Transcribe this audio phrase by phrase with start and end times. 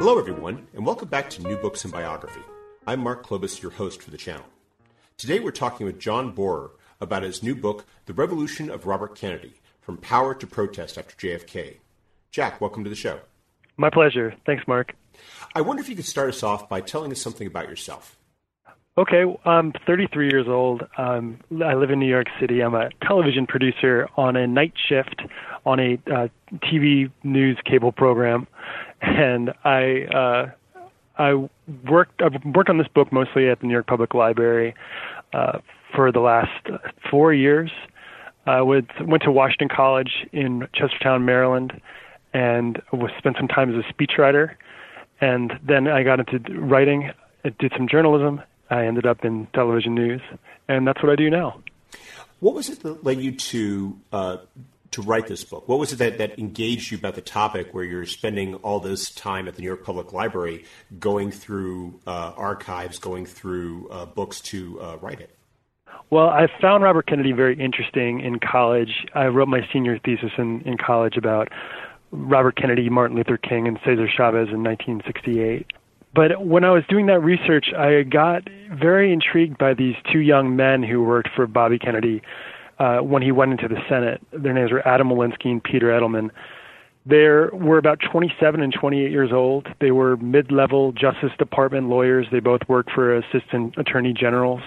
[0.00, 2.40] Hello, everyone, and welcome back to New Books and Biography.
[2.86, 4.46] I'm Mark Klobas, your host for the channel.
[5.18, 6.70] Today we're talking with John Bohrer
[7.02, 11.80] about his new book, The Revolution of Robert Kennedy From Power to Protest After JFK.
[12.30, 13.20] Jack, welcome to the show.
[13.76, 14.34] My pleasure.
[14.46, 14.94] Thanks, Mark.
[15.54, 18.16] I wonder if you could start us off by telling us something about yourself.
[19.00, 20.82] Okay, I'm 33 years old.
[20.98, 22.60] Um, I live in New York City.
[22.60, 25.22] I'm a television producer on a night shift
[25.64, 26.28] on a uh,
[26.64, 28.46] TV news cable program,
[29.00, 30.50] and I uh,
[31.16, 31.48] I
[31.90, 34.74] worked I've worked on this book mostly at the New York Public Library
[35.32, 35.60] uh,
[35.96, 36.68] for the last
[37.10, 37.70] four years.
[38.44, 41.80] I would, went to Washington College in Chestertown, Maryland,
[42.34, 44.56] and was spent some time as a speechwriter.
[45.22, 47.12] And then I got into writing,
[47.46, 48.42] I did some journalism.
[48.70, 50.20] I ended up in television news,
[50.68, 51.60] and that's what I do now.
[52.38, 54.36] What was it that led you to uh,
[54.92, 55.68] to write this book?
[55.68, 59.10] What was it that, that engaged you about the topic where you're spending all this
[59.10, 60.64] time at the New York Public Library
[60.98, 65.36] going through uh, archives, going through uh, books to uh, write it?
[66.10, 69.06] Well, I found Robert Kennedy very interesting in college.
[69.14, 71.48] I wrote my senior thesis in, in college about
[72.10, 75.66] Robert Kennedy, Martin Luther King, and Cesar Chavez in 1968.
[76.14, 80.56] But when I was doing that research, I got very intrigued by these two young
[80.56, 82.22] men who worked for Bobby Kennedy
[82.78, 84.20] uh, when he went into the Senate.
[84.32, 86.30] Their names were Adam Walinsky and Peter Edelman.
[87.06, 89.68] They were about 27 and 28 years old.
[89.80, 92.26] They were mid-level Justice Department lawyers.
[92.30, 94.60] They both worked for assistant attorney generals,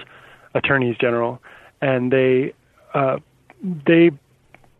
[0.55, 1.41] attorneys general,
[1.81, 2.53] and they
[2.93, 3.17] uh,
[3.63, 4.11] they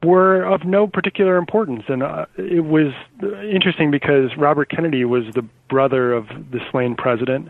[0.04, 1.84] were of no particular importance.
[1.88, 7.50] And uh, it was interesting because Robert Kennedy was the brother of the slain president.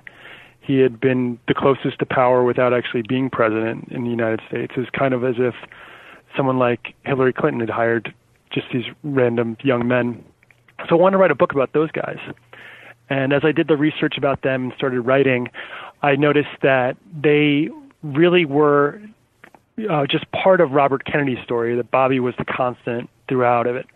[0.62, 4.74] He had been the closest to power without actually being president in the United States.
[4.78, 5.56] It's kind of as if
[6.38, 8.14] someone like Hillary Clinton had hired
[8.52, 10.24] just these random young men.
[10.88, 12.20] So I wanted to write a book about those guys.
[13.10, 15.50] And as I did the research about them and started writing,
[16.02, 17.70] I noticed that they
[18.02, 19.02] really were
[19.90, 23.88] uh, just part of Robert Kennedy's story, that Bobby was the constant throughout of it.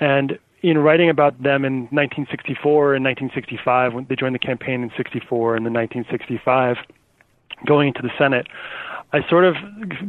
[0.00, 4.90] And in writing about them in 1964 and 1965, when they joined the campaign in
[4.96, 6.76] 64 and then 1965,
[7.66, 8.46] going into the Senate,
[9.12, 9.54] I sort of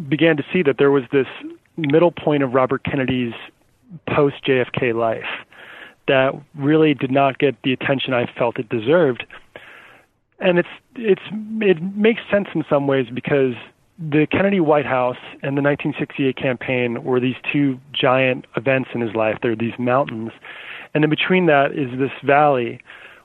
[0.09, 1.27] began to see that there was this
[1.77, 3.33] middle point of Robert Kennedy's
[4.07, 5.25] post JFK life
[6.07, 9.25] that really did not get the attention I felt it deserved.
[10.39, 11.21] And it's it's
[11.61, 13.53] it makes sense in some ways because
[13.97, 19.15] the Kennedy White House and the 1968 campaign were these two giant events in his
[19.15, 19.37] life.
[19.41, 20.31] They're these mountains.
[20.93, 22.81] And in between that is this valley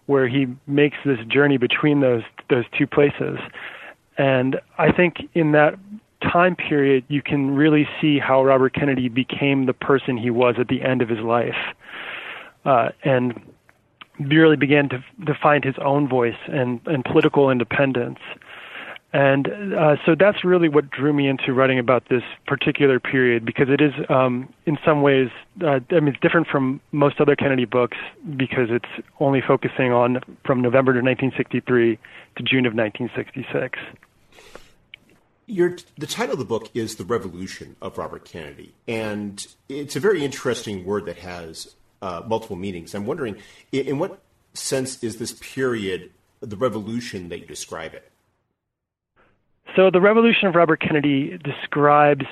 [0.06, 3.38] where he makes this journey between those those two places.
[4.19, 5.78] And I think in that
[6.22, 10.69] time period you can really see how Robert Kennedy became the person he was at
[10.69, 11.56] the end of his life.
[12.64, 13.40] Uh, and
[14.20, 18.19] really began to to find his own voice and, and political independence.
[19.12, 23.68] And uh, so that's really what drew me into writing about this particular period because
[23.68, 25.30] it is, um, in some ways,
[25.62, 27.96] uh, I mean, it's different from most other Kennedy books
[28.36, 31.98] because it's only focusing on from November to 1963
[32.36, 33.78] to June of 1966.
[35.46, 38.74] your, the title of the book is The Revolution of Robert Kennedy.
[38.86, 42.94] And it's a very interesting word that has uh, multiple meanings.
[42.94, 43.36] I'm wondering,
[43.72, 44.20] in, in what
[44.54, 46.10] sense is this period
[46.40, 48.09] the revolution that you describe it?
[49.76, 52.25] So, the revolution of Robert Kennedy describes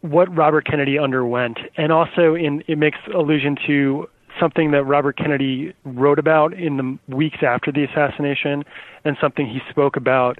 [0.00, 4.08] what Robert Kennedy underwent, and also in, it makes allusion to
[4.40, 8.64] something that Robert Kennedy wrote about in the weeks after the assassination,
[9.04, 10.38] and something he spoke about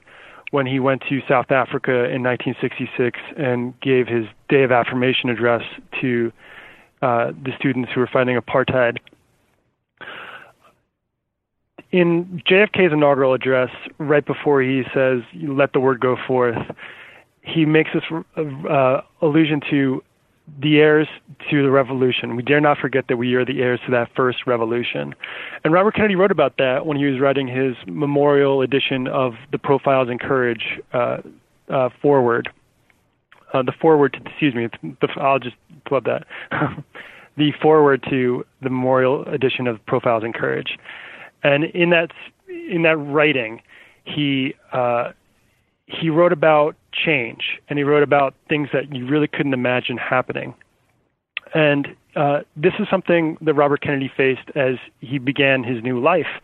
[0.50, 5.62] when he went to South Africa in 1966 and gave his Day of Affirmation address
[6.00, 6.32] to
[7.02, 8.98] uh, the students who were fighting apartheid.
[11.94, 16.56] In JFK's inaugural address, right before he says, let the word go forth,
[17.42, 18.02] he makes this
[18.68, 20.02] uh, allusion to
[20.60, 21.06] the heirs
[21.50, 22.34] to the revolution.
[22.34, 25.14] We dare not forget that we are the heirs to that first revolution.
[25.62, 29.58] And Robert Kennedy wrote about that when he was writing his memorial edition of the
[29.58, 31.18] Profiles in Courage uh,
[31.68, 32.48] uh, forward.
[33.52, 34.68] Uh, the forward to, excuse me,
[35.00, 35.54] the, I'll just
[35.86, 36.26] plug that.
[37.36, 40.76] the forward to the memorial edition of Profiles in Courage.
[41.44, 42.10] And in that,
[42.48, 43.62] in that writing,
[44.04, 45.12] he, uh,
[45.86, 50.54] he wrote about change and he wrote about things that you really couldn't imagine happening.
[51.54, 56.40] And uh, this is something that Robert Kennedy faced as he began his new life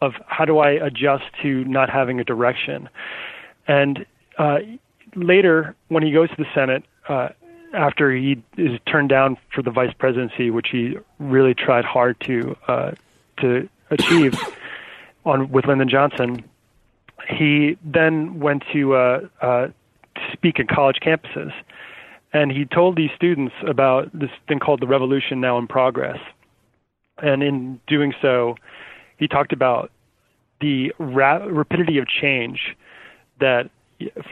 [0.00, 2.88] of how do I adjust to not having a direction.
[3.66, 4.04] And
[4.38, 4.58] uh,
[5.14, 7.30] later, when he goes to the Senate, uh,
[7.72, 12.56] after he is turned down for the vice presidency, which he really tried hard to
[12.68, 12.92] uh,
[13.38, 14.34] to achieve
[15.24, 16.44] on with Lyndon Johnson,
[17.28, 19.68] he then went to uh, uh,
[20.32, 21.52] speak at college campuses,
[22.32, 26.18] and he told these students about this thing called the revolution now in progress.
[27.18, 28.56] And in doing so,
[29.18, 29.92] he talked about
[30.60, 32.76] the ra- rapidity of change
[33.38, 33.70] that,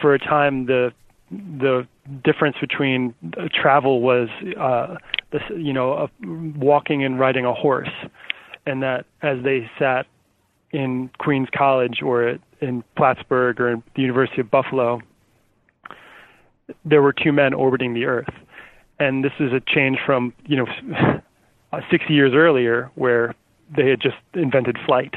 [0.01, 0.93] for a time, the
[1.31, 1.87] the
[2.25, 3.15] difference between
[3.55, 4.29] travel was,
[4.59, 4.97] uh,
[5.31, 6.09] this, you know, uh,
[6.59, 7.93] walking and riding a horse,
[8.67, 10.07] and that as they sat
[10.73, 15.01] in Queens College or in Plattsburgh or in the University of Buffalo,
[16.85, 18.33] there were two men orbiting the Earth,
[18.99, 21.21] and this is a change from you know
[21.91, 23.35] 60 years earlier where
[23.75, 25.15] they had just invented flight.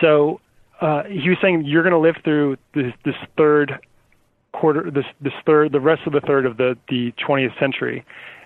[0.00, 0.40] So
[0.80, 3.78] uh, he was saying you're going to live through this, this third
[4.52, 8.04] quarter, this this third, the rest of the third of the the 20th century,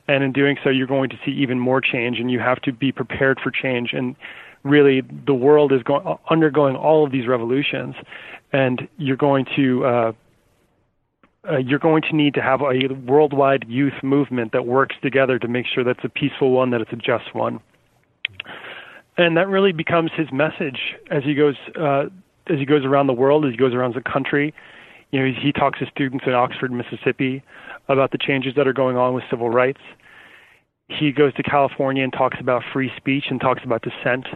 [0.08, 2.72] and in doing so, you're going to see even more change, and you have to
[2.72, 3.92] be prepared for change.
[3.92, 4.16] And
[4.62, 7.94] really, the world is going undergoing all of these revolutions,
[8.52, 10.12] and you're going to uh,
[11.48, 15.48] uh, you're going to need to have a worldwide youth movement that works together to
[15.48, 17.60] make sure that's a peaceful one, that it's a just one.
[19.16, 20.78] And that really becomes his message
[21.10, 22.06] as he goes uh,
[22.48, 24.54] as he goes around the world, as he goes around the country.
[25.10, 27.42] You know, he, talks to students in Oxford, Mississippi,
[27.88, 29.80] about the changes that are going on with civil rights.
[30.88, 34.26] He goes to California and talks about free speech and talks about dissent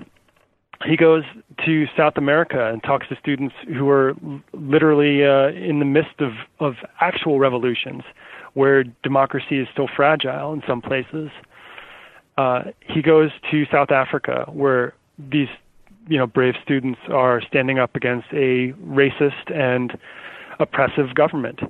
[0.87, 1.25] he goes
[1.65, 4.15] to South America and talks to students who are
[4.53, 8.03] literally uh, in the midst of, of actual revolutions
[8.55, 11.31] where democracy is still fragile in some places.
[12.37, 15.49] Uh, he goes to South Africa where these
[16.09, 19.97] you know brave students are standing up against a racist and
[20.59, 21.61] oppressive government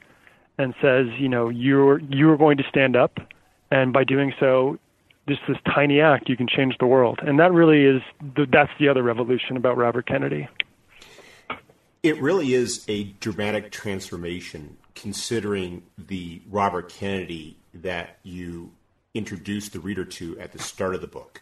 [0.58, 3.18] and says you know you're you're going to stand up
[3.70, 4.78] and by doing so
[5.28, 7.20] just this tiny act, you can change the world.
[7.22, 8.02] And that really is
[8.34, 10.48] the, that's the other revolution about Robert Kennedy.
[12.02, 18.72] It really is a dramatic transformation considering the Robert Kennedy that you
[19.14, 21.40] introduced the reader to at the start of the book.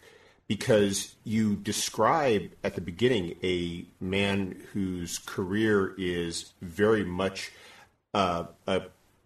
[0.50, 7.52] Because you describe at the beginning a man whose career is very much
[8.14, 8.82] uh, a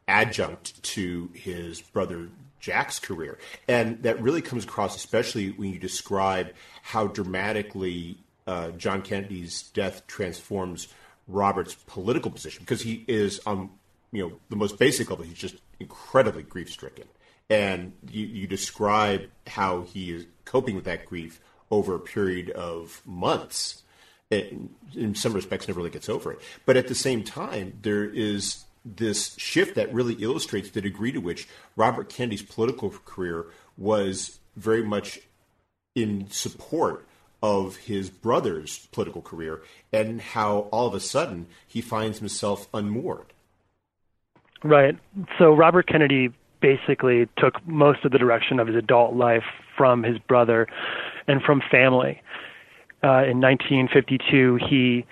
[0.06, 2.28] adjunct to his brother
[2.60, 3.38] Jack's career.
[3.66, 6.52] And that really comes across, especially when you describe
[6.82, 10.88] how dramatically uh, John Kennedy's death transforms
[11.26, 13.70] Robert's political position, because he is, um,
[14.12, 17.06] you know, the most basic level, he's just incredibly grief stricken.
[17.50, 23.02] And you, you describe how he is coping with that grief over a period of
[23.04, 23.82] months.
[24.30, 26.40] In, in some respects, never really gets over it.
[26.64, 31.18] But at the same time, there is this shift that really illustrates the degree to
[31.18, 33.46] which Robert Kennedy's political career
[33.76, 35.20] was very much
[35.94, 37.06] in support
[37.42, 43.32] of his brother's political career and how all of a sudden he finds himself unmoored.
[44.62, 44.98] Right.
[45.38, 46.32] So Robert Kennedy
[46.64, 49.44] basically took most of the direction of his adult life
[49.76, 50.66] from his brother
[51.28, 52.22] and from family.
[53.02, 55.04] Uh, in 1952, he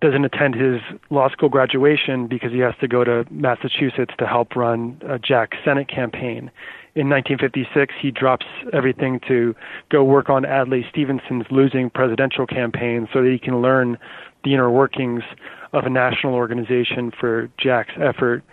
[0.00, 4.54] doesn't attend his law school graduation because he has to go to Massachusetts to help
[4.54, 6.48] run a Jack Senate campaign.
[6.94, 9.56] In 1956, he drops everything to
[9.90, 13.98] go work on Adlai Stevenson's losing presidential campaign so that he can learn
[14.44, 15.24] the inner workings
[15.72, 18.44] of a national organization for Jack's effort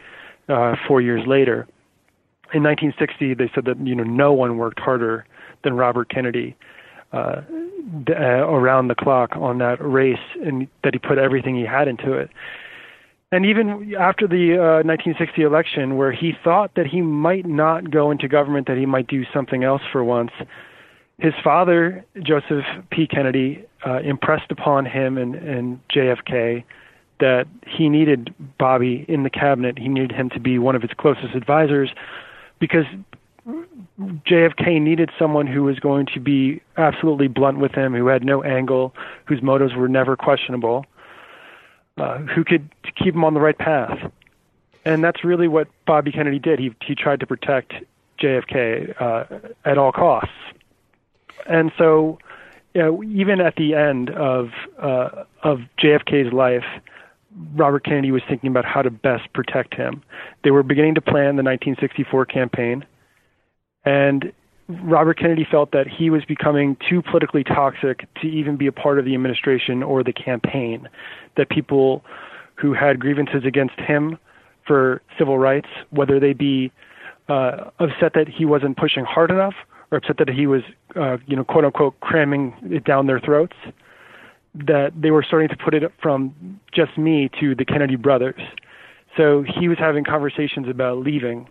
[0.49, 1.67] uh, four years later.
[2.53, 5.25] In 1960, they said that you know no one worked harder
[5.63, 6.55] than Robert Kennedy
[7.13, 7.41] uh,
[8.09, 12.13] uh, around the clock on that race, and that he put everything he had into
[12.13, 12.29] it.
[13.31, 18.09] And even after the uh, 1960 election, where he thought that he might not go
[18.11, 20.31] into government, that he might do something else for once,
[21.19, 23.07] his father, Joseph P.
[23.07, 26.63] Kennedy, uh, impressed upon him and, and JFK
[27.19, 29.79] that he needed Bobby in the cabinet.
[29.79, 31.89] He needed him to be one of his closest advisors
[32.59, 32.85] because
[33.99, 38.43] JFK needed someone who was going to be absolutely blunt with him, who had no
[38.43, 38.93] angle,
[39.25, 40.85] whose motives were never questionable,
[41.97, 44.11] uh, who could keep him on the right path.
[44.85, 46.59] And that's really what Bobby Kennedy did.
[46.59, 47.73] He he tried to protect
[48.19, 49.25] JFK uh,
[49.65, 50.31] at all costs.
[51.45, 52.19] And so,
[52.73, 56.65] you know, even at the end of uh, of JFK's life,
[57.55, 60.01] Robert Kennedy was thinking about how to best protect him.
[60.43, 62.85] They were beginning to plan the 1964 campaign,
[63.85, 64.31] and
[64.69, 68.99] Robert Kennedy felt that he was becoming too politically toxic to even be a part
[68.99, 70.89] of the administration or the campaign.
[71.37, 72.03] That people
[72.55, 74.17] who had grievances against him
[74.65, 76.71] for civil rights, whether they be
[77.29, 79.53] uh, upset that he wasn't pushing hard enough
[79.91, 80.63] or upset that he was,
[80.95, 83.55] uh, you know, quote unquote, cramming it down their throats,
[84.65, 88.41] that they were starting to put it from just me to the Kennedy brothers.
[89.15, 91.47] So he was having conversations about leaving.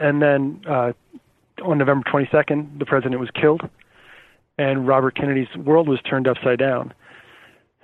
[0.00, 0.92] And then uh,
[1.64, 3.62] on November 22nd, the president was killed,
[4.58, 6.94] and Robert Kennedy's world was turned upside down.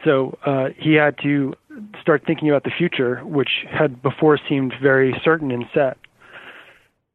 [0.04, 1.54] So uh, he had to
[2.00, 5.98] start thinking about the future, which had before seemed very certain and set.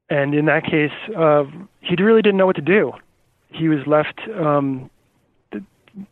[0.09, 1.43] And in that case, uh,
[1.79, 2.91] he really didn't know what to do.
[3.49, 4.89] He was left um,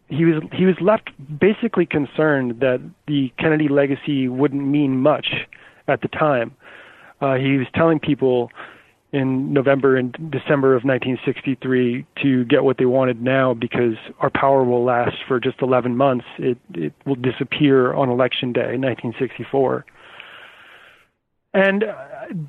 [0.07, 1.09] he was he was left
[1.39, 5.27] basically concerned that the Kennedy legacy wouldn't mean much
[5.87, 6.55] at the time.
[7.19, 8.51] Uh, he was telling people
[9.13, 14.63] in November and December of 1963 to get what they wanted now because our power
[14.63, 16.25] will last for just 11 months.
[16.37, 19.85] It it will disappear on election day, 1964.
[21.53, 21.95] And uh,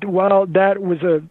[0.05, 1.21] while that was a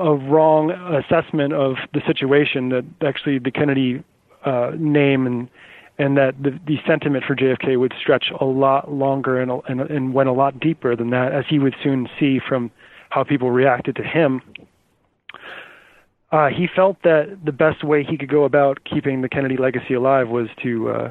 [0.00, 4.04] a wrong assessment of the situation, that actually the Kennedy
[4.44, 5.48] uh, name and
[5.98, 10.14] and that the, the sentiment for JFK would stretch a lot longer and, and and
[10.14, 12.70] went a lot deeper than that, as he would soon see from
[13.10, 14.40] how people reacted to him.
[16.30, 19.94] Uh, he felt that the best way he could go about keeping the Kennedy legacy
[19.94, 21.10] alive was to uh,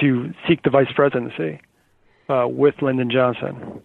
[0.00, 1.60] to seek the vice presidency
[2.28, 3.82] uh, with Lyndon Johnson.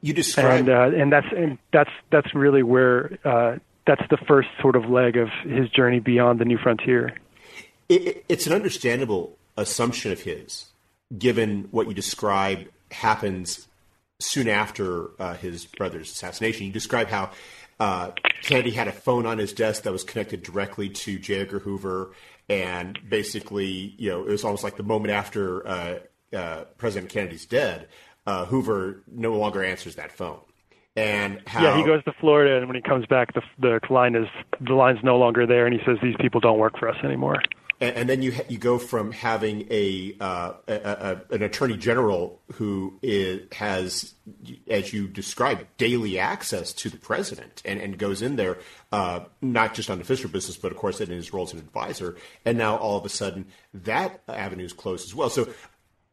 [0.00, 4.48] You described, and uh, and that's and that's that's really where uh, that's the first
[4.60, 7.16] sort of leg of his journey beyond the new frontier
[7.88, 10.66] it, it's an understandable assumption of his,
[11.16, 13.66] given what you described happens
[14.20, 16.66] soon after uh, his brother's assassination.
[16.66, 17.30] You describe how
[17.80, 18.10] uh,
[18.42, 21.40] Kennedy had a phone on his desk that was connected directly to J.
[21.40, 22.12] Edgar Hoover,
[22.48, 25.98] and basically, you know, it was almost like the moment after uh,
[26.32, 27.88] uh President Kennedy's dead,
[28.26, 30.40] uh, Hoover no longer answers that phone.
[30.96, 34.16] And how, yeah, he goes to Florida, and when he comes back, the the line
[34.16, 34.26] is
[34.60, 37.40] the line's no longer there, and he says these people don't work for us anymore
[37.80, 41.76] and, and then you ha- you go from having a, uh, a, a, an attorney
[41.76, 44.14] general who is, has,
[44.68, 48.58] as you described, daily access to the president, and, and goes in there
[48.92, 52.16] uh, not just on official business, but of course in his role as an advisor.
[52.44, 55.30] And now all of a sudden that avenue is closed as well.
[55.30, 55.48] So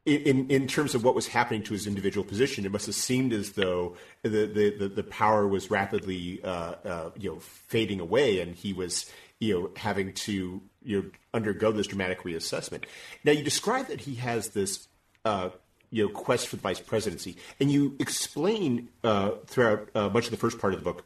[0.05, 3.33] in, in terms of what was happening to his individual position, it must have seemed
[3.33, 4.45] as though the
[4.77, 9.53] the, the, power was rapidly uh, uh, you know fading away, and he was you
[9.53, 12.83] know having to you know undergo this dramatic reassessment.
[13.23, 14.87] Now you describe that he has this
[15.25, 15.49] uh,
[15.91, 20.31] you know quest for the vice presidency, and you explain uh, throughout uh, much of
[20.31, 21.03] the first part of the book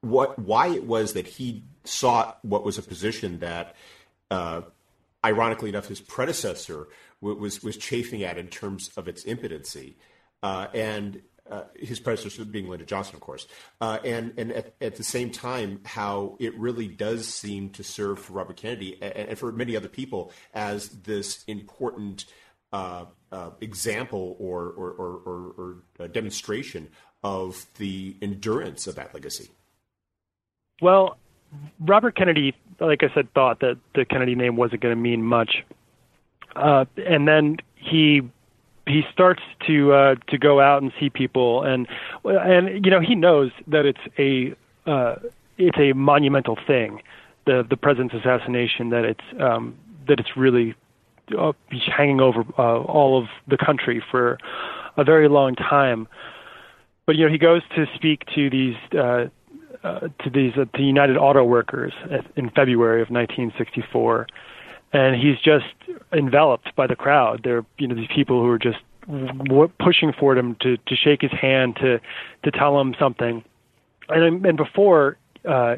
[0.00, 3.74] what why it was that he sought what was a position that,
[4.30, 4.62] uh,
[5.24, 6.88] ironically enough, his predecessor
[7.20, 9.96] was was chafing at in terms of its impotency,
[10.42, 13.46] uh, and uh, his predecessor being Lyndon Johnson, of course,
[13.80, 18.18] uh, and and at, at, the same time, how it really does seem to serve
[18.18, 22.26] for Robert Kennedy and, and for many other people as this important
[22.72, 26.88] uh, uh example or or, or, or, or demonstration
[27.24, 29.48] of the endurance of that legacy.
[30.80, 31.18] Well,
[31.80, 35.64] Robert Kennedy, like I said, thought that the Kennedy name wasn't going to mean much,
[36.54, 38.22] uh, and then he
[38.88, 41.86] he starts to uh, to go out and see people, and
[42.24, 44.54] and you know he knows that it's a
[44.90, 45.16] uh,
[45.58, 47.02] it's a monumental thing,
[47.46, 48.90] the the president's assassination.
[48.90, 49.76] That it's um,
[50.06, 50.74] that it's really
[51.36, 54.38] uh, hanging over uh, all of the country for
[54.96, 56.08] a very long time.
[57.06, 58.76] But you know he goes to speak to these.
[58.96, 59.26] Uh,
[59.84, 61.92] uh, to these uh, to United Auto Workers
[62.34, 64.26] in February of 1964,
[64.92, 65.66] and he's just
[66.12, 67.42] enveloped by the crowd.
[67.44, 71.22] There, you know, these people who are just w- pushing for him to to shake
[71.22, 72.00] his hand to
[72.44, 73.44] to tell him something,
[74.08, 75.16] and and before.
[75.44, 75.76] Uh,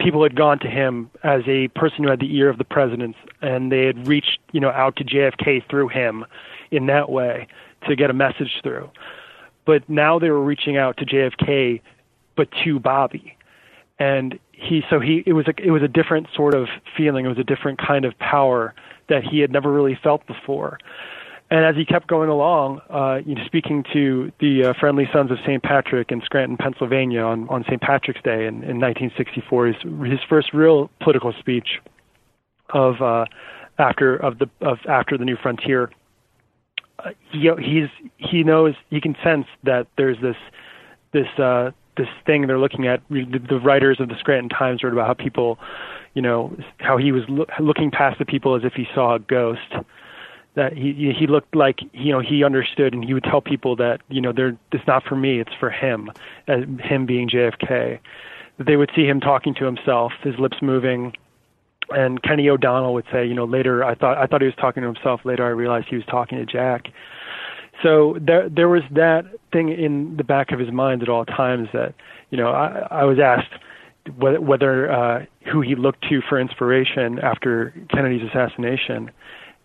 [0.00, 3.14] people had gone to him as a person who had the ear of the president,
[3.40, 6.24] and they had reached, you know, out to JFK through him
[6.70, 7.46] in that way
[7.86, 8.90] to get a message through.
[9.66, 11.80] But now they were reaching out to JFK,
[12.36, 13.36] but to Bobby,
[13.98, 17.24] and he so he it was a it was a different sort of feeling.
[17.24, 18.74] It was a different kind of power
[19.08, 20.78] that he had never really felt before.
[21.52, 25.32] And as he kept going along, uh, you know, speaking to the uh, Friendly Sons
[25.32, 25.60] of St.
[25.60, 27.80] Patrick in Scranton, Pennsylvania, on, on St.
[27.80, 29.76] Patrick's Day in, in 1964, his,
[30.08, 31.80] his first real political speech
[32.68, 33.24] of uh,
[33.78, 35.90] after of the of after the New Frontier.
[37.00, 40.36] Uh, he he's he knows he can sense that there's this
[41.12, 43.02] this uh, this thing they're looking at.
[43.10, 45.58] The writers of the Scranton Times wrote about how people,
[46.14, 49.18] you know, how he was lo- looking past the people as if he saw a
[49.18, 49.74] ghost.
[50.54, 54.00] That he he looked like you know he understood, and he would tell people that
[54.08, 56.10] you know they're it's not for me, it's for him,
[56.48, 58.00] as him being JFK.
[58.58, 61.14] That they would see him talking to himself, his lips moving,
[61.90, 64.82] and Kenny O'Donnell would say, you know, later I thought I thought he was talking
[64.82, 65.20] to himself.
[65.24, 66.88] Later I realized he was talking to Jack
[67.82, 71.68] so there there was that thing in the back of his mind at all times
[71.72, 71.94] that
[72.30, 73.52] you know I, I was asked
[74.16, 79.10] whether, whether uh, who he looked to for inspiration after Kennedy's assassination,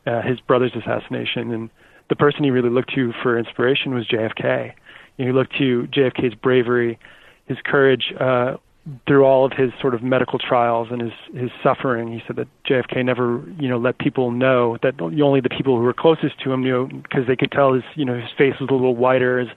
[0.06, 1.70] uh, his brother's assassination, and
[2.10, 4.74] the person he really looked to for inspiration was JFK.
[5.18, 7.00] You know, he looked to JFK's bravery,
[7.46, 8.58] his courage uh,
[9.08, 12.48] through all of his sort of medical trials and his his suffering, he said that
[12.66, 16.52] JFK never, you know, let people know that only the people who were closest to
[16.52, 19.40] him knew because they could tell his, you know, his face was a little whiter,
[19.40, 19.50] his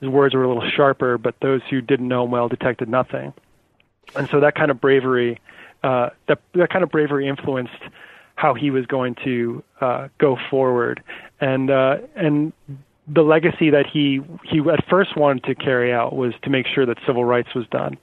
[0.00, 3.32] his words were a little sharper, but those who didn't know him well detected nothing.
[4.16, 5.40] And so that kind of bravery,
[5.82, 7.72] uh, that that kind of bravery influenced
[8.36, 11.02] how he was going to uh, go forward,
[11.38, 12.52] and uh, and
[13.06, 16.86] the legacy that he he at first wanted to carry out was to make sure
[16.86, 17.98] that civil rights was done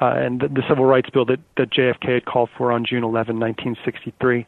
[0.00, 3.02] uh, and the, the, civil rights bill that, that JFK had called for on June
[3.02, 4.46] 11, 1963.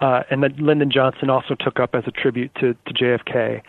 [0.00, 3.62] Uh, and that Lyndon Johnson also took up as a tribute to, to JFK.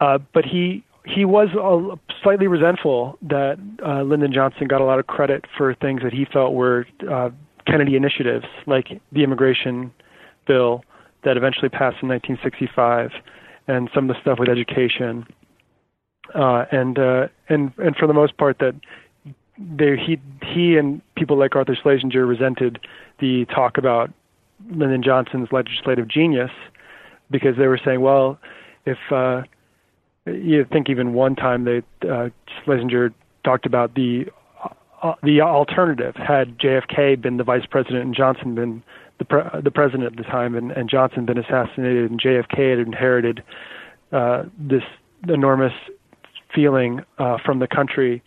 [0.00, 4.98] Uh, but he he was uh, slightly resentful that uh, Lyndon Johnson got a lot
[4.98, 7.30] of credit for things that he felt were uh,
[7.64, 9.92] Kennedy initiatives, like the immigration
[10.46, 10.84] bill
[11.24, 13.12] that eventually passed in 1965,
[13.68, 15.26] and some of the stuff with education.
[16.34, 18.74] Uh, and uh, and and for the most part, that
[19.58, 22.78] they, he he and people like Arthur Schlesinger resented
[23.20, 24.10] the talk about
[24.70, 26.50] Lyndon Johnson's legislative genius
[27.30, 28.38] because they were saying, well,
[28.84, 29.42] if uh,
[30.26, 32.28] you think even one time they uh,
[32.64, 33.12] Schlesinger
[33.44, 34.26] talked about the
[35.02, 36.14] uh, the alternative.
[36.16, 38.82] Had JFK been the vice president and Johnson been
[39.18, 42.78] the pre- the president at the time and, and Johnson been assassinated and JFK had
[42.86, 43.42] inherited
[44.12, 44.82] uh, this
[45.28, 45.72] enormous
[46.54, 48.22] feeling uh, from the country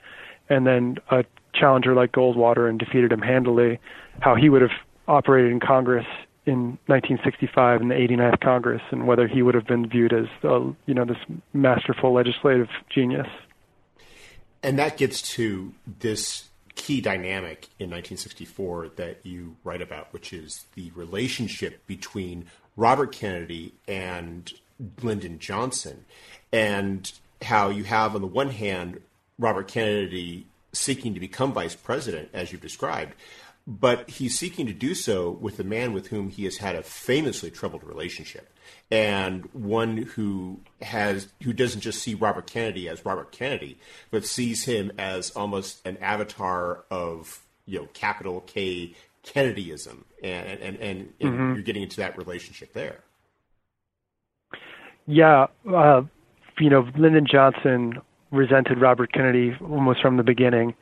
[0.49, 3.79] and then a challenger like Goldwater and defeated him handily,
[4.19, 4.71] how he would have
[5.07, 6.05] operated in Congress
[6.45, 10.93] in 1965 in the 89th Congress, and whether he would have been viewed as, you
[10.93, 11.17] know, this
[11.53, 13.27] masterful legislative genius.
[14.63, 20.65] And that gets to this key dynamic in 1964 that you write about, which is
[20.75, 24.51] the relationship between Robert Kennedy and
[25.01, 26.05] Lyndon Johnson,
[26.51, 29.01] and how you have, on the one hand,
[29.39, 33.13] Robert Kennedy seeking to become vice president, as you've described,
[33.65, 36.83] but he's seeking to do so with a man with whom he has had a
[36.83, 38.51] famously troubled relationship,
[38.91, 43.79] and one who has who doesn't just see Robert Kennedy as Robert Kennedy,
[44.11, 50.61] but sees him as almost an avatar of you know capital K Kennedyism, and and
[50.61, 51.53] and, and mm-hmm.
[51.53, 53.03] you're getting into that relationship there.
[55.05, 56.03] Yeah, uh,
[56.59, 60.73] you know, Lyndon Johnson resented Robert Kennedy almost from the beginning.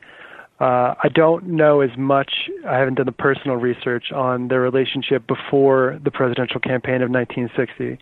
[0.60, 2.50] Uh, I don't know as much.
[2.66, 7.98] I haven't done the personal research on their relationship before the presidential campaign of 1960,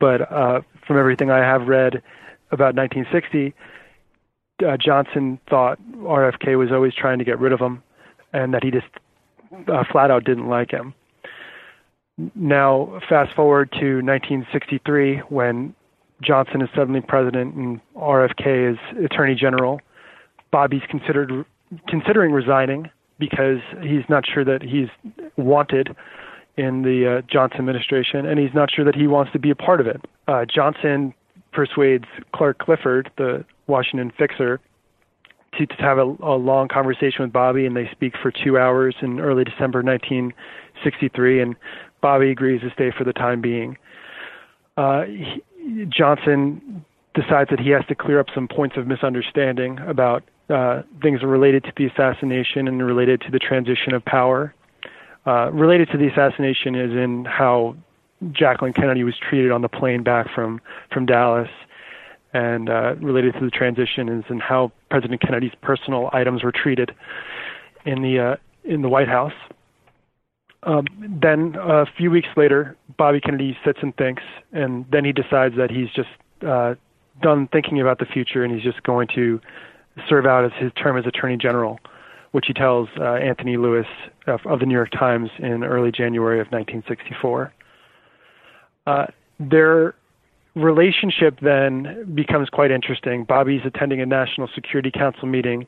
[0.00, 2.02] but uh, from everything I have read
[2.50, 3.54] about 1960,
[4.66, 7.82] uh, Johnson thought RFK was always trying to get rid of him,
[8.32, 8.86] and that he just
[9.68, 10.92] uh, flat out didn't like him.
[12.34, 15.74] now, fast forward to 1963 when
[16.22, 19.80] Johnson is suddenly president and RFK is attorney general.
[20.50, 21.44] Bobby's considered
[21.88, 24.88] considering resigning because he's not sure that he's
[25.36, 25.96] wanted
[26.56, 29.54] in the uh, Johnson administration, and he's not sure that he wants to be a
[29.54, 30.02] part of it.
[30.26, 31.12] Uh, Johnson
[31.52, 34.60] persuades Clark Clifford, the Washington fixer,
[35.58, 38.94] to, to have a, a long conversation with Bobby, and they speak for two hours
[39.02, 41.56] in early December 1963, and
[42.00, 43.76] Bobby agrees to stay for the time being.
[44.76, 45.42] Uh, he,
[45.88, 51.22] Johnson decides that he has to clear up some points of misunderstanding about uh, things
[51.22, 54.54] related to the assassination and related to the transition of power.
[55.26, 57.74] Uh, related to the assassination is in how
[58.32, 60.60] Jacqueline Kennedy was treated on the plane back from
[60.92, 61.48] from Dallas,
[62.32, 66.94] and uh, related to the transition is in how President Kennedy's personal items were treated
[67.84, 69.34] in the uh, in the White House.
[70.66, 70.84] Um,
[71.22, 75.70] then a few weeks later, Bobby Kennedy sits and thinks, and then he decides that
[75.70, 76.08] he's just
[76.46, 76.74] uh,
[77.22, 79.40] done thinking about the future, and he's just going to
[80.08, 81.78] serve out as his term as Attorney General,
[82.32, 83.86] which he tells uh, Anthony Lewis
[84.26, 87.52] of, of, the New York Times in early January of 1964.
[88.88, 89.06] Uh,
[89.38, 89.94] their
[90.56, 93.24] relationship then becomes quite interesting.
[93.24, 95.66] Bobby's attending a National Security Council meeting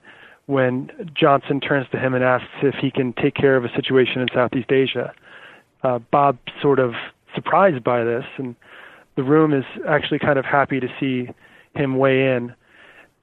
[0.48, 4.22] when Johnson turns to him and asks if he can take care of a situation
[4.22, 5.12] in Southeast Asia.
[5.82, 6.94] Uh, Bob's sort of
[7.34, 8.56] surprised by this, and
[9.14, 11.28] the room is actually kind of happy to see
[11.74, 12.54] him weigh in,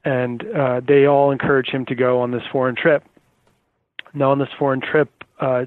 [0.04, 3.02] and uh, they all encourage him to go on this foreign trip.
[4.14, 5.10] Now, on this foreign trip,
[5.40, 5.64] uh,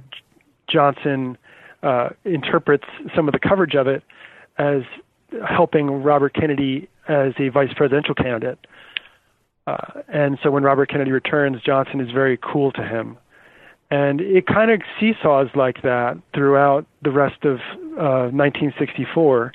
[0.69, 1.37] Johnson
[1.83, 4.01] uh, interprets some of the coverage of it
[4.57, 4.83] as
[5.45, 8.59] helping Robert Kennedy as a vice presidential candidate.
[9.69, 13.17] Uh, and so when Robert Kennedy returns, Johnson is very cool to him.
[13.91, 17.59] And it kind of seesaws like that throughout the rest of
[17.97, 19.53] uh, 1964,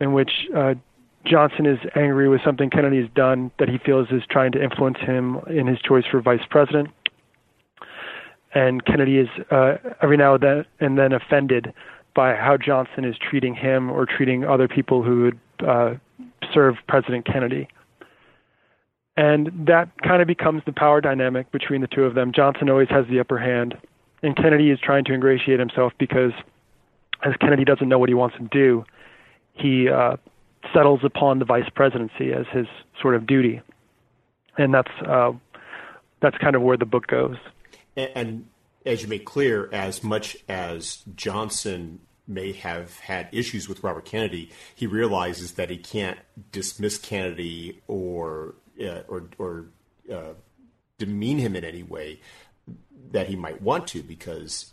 [0.00, 0.74] in which uh,
[1.24, 4.98] Johnson is angry with something Kennedy has done that he feels is trying to influence
[4.98, 6.88] him in his choice for vice president.
[8.54, 11.72] And Kennedy is uh, every now and then, and then offended
[12.14, 15.94] by how Johnson is treating him or treating other people who would uh,
[16.52, 17.68] serve President Kennedy
[19.16, 22.32] and that kind of becomes the power dynamic between the two of them.
[22.32, 23.76] Johnson always has the upper hand,
[24.22, 26.32] and Kennedy is trying to ingratiate himself because,
[27.24, 28.84] as Kennedy doesn't know what he wants to do,
[29.54, 30.16] he uh,
[30.72, 32.66] settles upon the vice presidency as his
[33.00, 33.60] sort of duty,
[34.56, 35.32] and that's uh,
[36.20, 37.36] that's kind of where the book goes.
[37.96, 38.46] And, and
[38.86, 44.50] as you make clear, as much as Johnson may have had issues with Robert Kennedy,
[44.74, 46.18] he realizes that he can't
[46.50, 49.66] dismiss Kennedy or uh, or, or
[50.12, 50.34] uh,
[50.98, 52.20] demean him in any way
[53.10, 54.72] that he might want to, because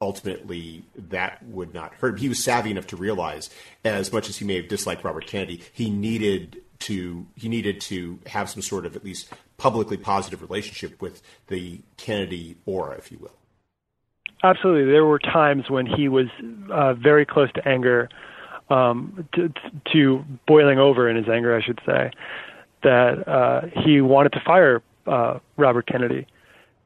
[0.00, 2.16] ultimately that would not hurt him.
[2.18, 3.50] He was savvy enough to realize,
[3.84, 8.18] as much as he may have disliked Robert Kennedy, he needed to he needed to
[8.26, 13.18] have some sort of at least publicly positive relationship with the Kennedy aura, if you
[13.18, 13.32] will.
[14.42, 16.26] Absolutely, there were times when he was
[16.70, 18.10] uh, very close to anger,
[18.68, 19.50] um, to,
[19.90, 22.10] to boiling over in his anger, I should say
[22.84, 26.26] that uh, he wanted to fire uh, Robert Kennedy.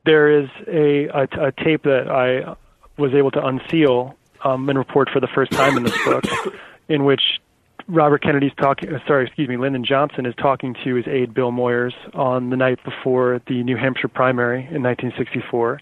[0.05, 2.57] There is a, a, a tape that I
[2.97, 6.25] was able to unseal um, and report for the first time in this book,
[6.89, 7.41] in which
[7.89, 8.95] Robert Kennedy's talking.
[8.95, 9.57] Uh, sorry, excuse me.
[9.57, 13.77] Lyndon Johnson is talking to his aide Bill Moyers on the night before the New
[13.77, 15.81] Hampshire primary in 1964,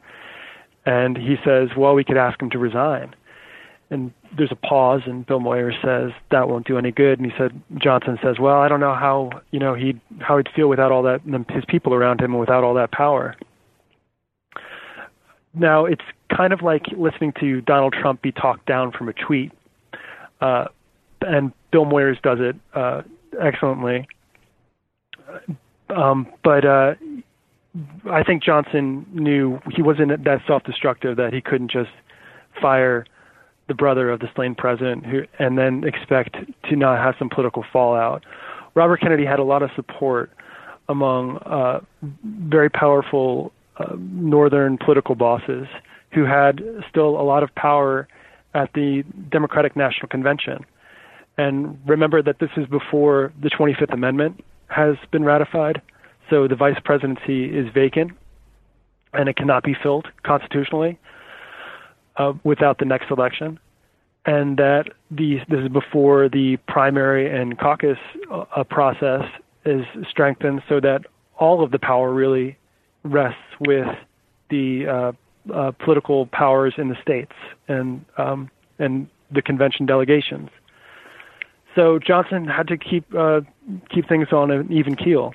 [0.87, 3.15] and he says, "Well, we could ask him to resign."
[3.91, 7.19] And there's a pause and Bill Moyer says that won't do any good.
[7.19, 10.49] And he said Johnson says well I don't know how you know he'd how he'd
[10.55, 11.21] feel without all that
[11.51, 13.37] his people around him and without all that power.
[15.55, 19.53] Now it's kind of like listening to Donald Trump be talked down from a tweet.
[20.41, 20.67] Uh,
[21.23, 23.03] and Bill Moyers does it uh,
[23.41, 24.07] excellently.
[25.89, 26.95] Um, but uh,
[28.11, 31.91] I think Johnson knew he wasn't that self-destructive that he couldn't just
[32.61, 33.07] fire
[33.69, 36.37] the brother of the slain president, who, and then expect
[36.69, 38.25] to not have some political fallout.
[38.75, 40.31] Robert Kennedy had a lot of support
[40.89, 41.81] among uh,
[42.25, 45.67] very powerful uh, northern political bosses
[46.13, 48.07] who had still a lot of power
[48.55, 50.65] at the Democratic National Convention.
[51.37, 55.83] And remember that this is before the 25th Amendment has been ratified,
[56.31, 58.13] so the vice presidency is vacant
[59.13, 60.99] and it cannot be filled constitutionally
[62.19, 63.59] uh, without the next election,
[64.25, 67.99] and that the this is before the primary and caucus
[68.31, 69.23] uh, process
[69.65, 71.03] is strengthened, so that
[71.39, 72.57] all of the power really
[73.03, 73.89] rests with
[74.51, 75.13] the uh,
[75.53, 77.33] uh, political powers in the states,
[77.69, 80.51] and um, and the convention delegations.
[81.75, 83.43] So Johnson had to keep uh,
[83.91, 85.35] keep things on an even keel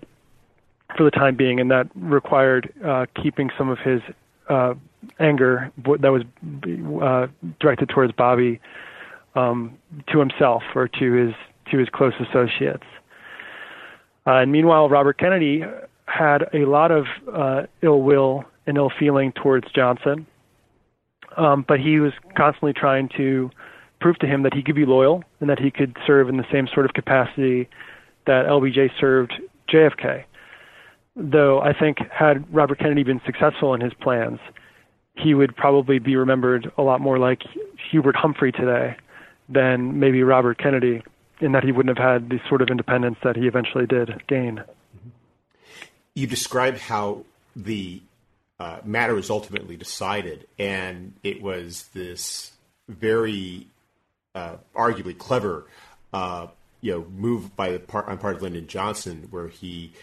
[0.97, 4.01] for the time being, and that required uh, keeping some of his
[5.19, 6.23] anger that was
[7.01, 7.27] uh,
[7.59, 8.59] directed towards Bobby
[9.35, 9.77] um,
[10.11, 11.33] to himself or to his
[11.71, 12.83] to his close associates.
[14.27, 15.63] Uh, and meanwhile, Robert Kennedy
[16.05, 20.27] had a lot of uh, ill will and ill feeling towards Johnson,
[21.37, 23.49] um, but he was constantly trying to
[23.99, 26.45] prove to him that he could be loyal and that he could serve in the
[26.51, 27.69] same sort of capacity
[28.25, 29.33] that LBJ served
[29.71, 30.23] JFK.
[31.15, 34.39] Though I think had Robert Kennedy been successful in his plans,
[35.21, 37.43] he would probably be remembered a lot more like
[37.89, 38.95] Hubert Humphrey today
[39.49, 41.03] than maybe Robert Kennedy,
[41.39, 44.63] in that he wouldn't have had the sort of independence that he eventually did gain.
[46.13, 48.01] You described how the
[48.59, 52.51] uh, matter was ultimately decided, and it was this
[52.87, 53.67] very
[54.35, 55.65] uh, arguably clever,
[56.13, 56.47] uh,
[56.81, 59.93] you know, move by the part on part of Lyndon Johnson, where he,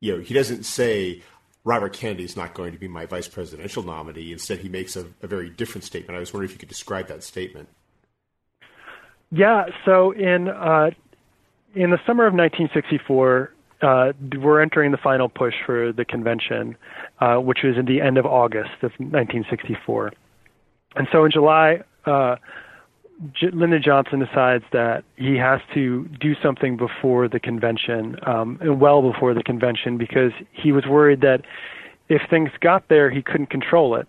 [0.00, 1.22] you know, he doesn't say
[1.66, 4.30] Robert Kennedy is not going to be my vice presidential nominee.
[4.30, 6.16] Instead, he makes a, a very different statement.
[6.16, 7.68] I was wondering if you could describe that statement.
[9.32, 9.64] Yeah.
[9.84, 10.90] So in uh,
[11.74, 13.52] in the summer of 1964,
[13.82, 16.76] uh, we're entering the final push for the convention,
[17.20, 20.12] uh, which was in the end of August of 1964.
[20.94, 22.36] And so in July, uh,
[23.32, 28.80] J- Lyndon Johnson decides that he has to do something before the convention, um, and
[28.80, 31.42] well before the convention, because he was worried that
[32.08, 34.06] if things got there, he couldn't control it.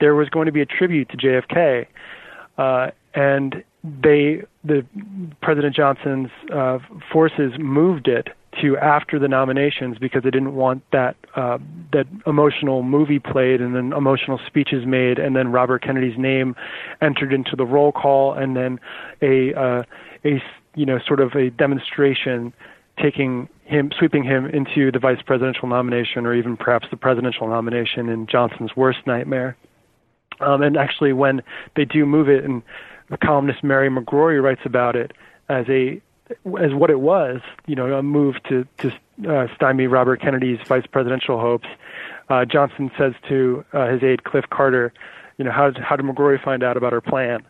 [0.00, 1.86] There was going to be a tribute to JFK,
[2.58, 4.84] uh, and they, the
[5.42, 6.78] President Johnson's uh,
[7.12, 8.28] forces, moved it
[8.62, 11.58] to after the nominations because they didn't want that uh,
[11.92, 16.54] that emotional movie played and then emotional speeches made and then Robert Kennedy's name
[17.00, 18.80] entered into the roll call and then
[19.22, 19.82] a uh,
[20.24, 20.42] a
[20.74, 22.52] you know sort of a demonstration
[23.00, 28.08] taking him sweeping him into the vice presidential nomination or even perhaps the presidential nomination
[28.08, 29.56] in Johnson's worst nightmare.
[30.40, 31.42] Um, and actually, when
[31.76, 32.62] they do move it, and
[33.10, 35.12] the columnist Mary McGrory writes about it
[35.48, 38.92] as a as what it was, you know, a move to to
[39.28, 41.68] uh, stymie Robert Kennedy's vice presidential hopes.
[42.28, 44.92] Uh, Johnson says to uh, his aide Cliff Carter,
[45.38, 47.42] you know, how how did McGrory find out about our plan?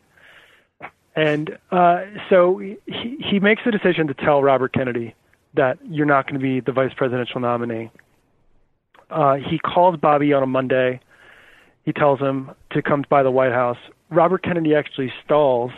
[1.15, 2.77] And uh, so he,
[3.19, 5.15] he makes the decision to tell Robert Kennedy
[5.55, 7.91] that you're not going to be the vice presidential nominee.
[9.09, 11.01] Uh, he calls Bobby on a Monday.
[11.85, 13.79] He tells him to come by the White House.
[14.11, 15.71] Robert Kennedy actually stalls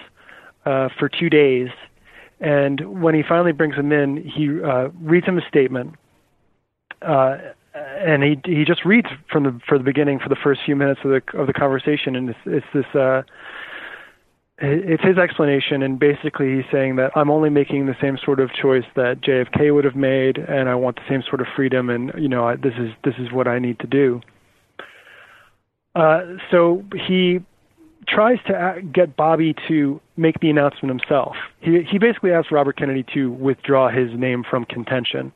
[0.66, 1.68] uh, for two days
[2.40, 5.94] and when he finally brings him in, he uh, reads him a statement,
[7.02, 7.38] uh,
[7.74, 11.00] and he he just reads from the for the beginning for the first few minutes
[11.04, 12.86] of the of the conversation, and it's, it's this.
[12.94, 13.22] Uh,
[14.60, 18.50] it's his explanation, and basically he's saying that I'm only making the same sort of
[18.52, 22.10] choice that JFK would have made, and I want the same sort of freedom, and
[22.18, 24.20] you know I, this is this is what I need to do.
[25.94, 27.38] Uh, so he
[28.08, 31.36] tries to get Bobby to make the announcement himself.
[31.60, 35.32] He he basically asks Robert Kennedy to withdraw his name from contention,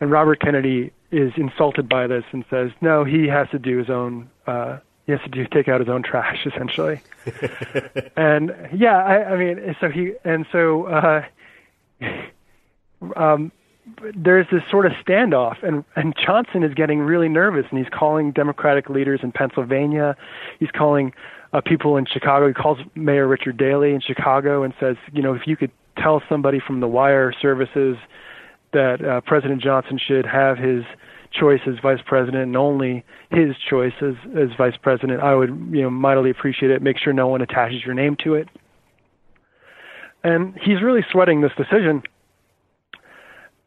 [0.00, 3.90] and Robert Kennedy is insulted by this and says, "No, he has to do his
[3.90, 4.30] own.
[4.46, 7.00] Uh, he has to do take out his own trash, essentially."
[8.16, 11.24] and yeah, I, I mean, so he and so uh,
[13.16, 13.52] um,
[14.16, 18.32] there's this sort of standoff, and and Johnson is getting really nervous, and he's calling
[18.32, 20.16] Democratic leaders in Pennsylvania.
[20.58, 21.12] He's calling
[21.52, 22.48] uh, people in Chicago.
[22.48, 26.22] He calls Mayor Richard Daley in Chicago and says, you know, if you could tell
[26.28, 27.96] somebody from the wire services
[28.72, 30.82] that uh, President Johnson should have his
[31.32, 35.82] choice as vice president and only his choice as, as vice president, I would, you
[35.82, 36.82] know, mightily appreciate it.
[36.82, 38.48] Make sure no one attaches your name to it.
[40.24, 42.02] And he's really sweating this decision.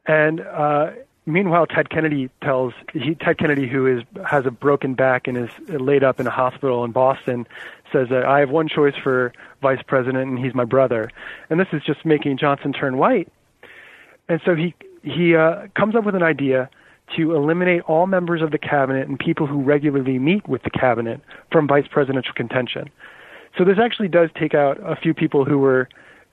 [0.09, 0.89] And uh,
[1.27, 5.51] meanwhile, Ted Kennedy tells he, Ted Kennedy, who is has a broken back and is
[5.67, 7.47] laid up in a hospital in Boston,
[7.93, 11.11] says that I have one choice for vice president, and he's my brother.
[11.51, 13.31] And this is just making Johnson turn white.
[14.27, 16.71] And so he he uh, comes up with an idea
[17.15, 21.21] to eliminate all members of the cabinet and people who regularly meet with the cabinet
[21.51, 22.89] from vice presidential contention.
[23.59, 25.87] So this actually does take out a few people who were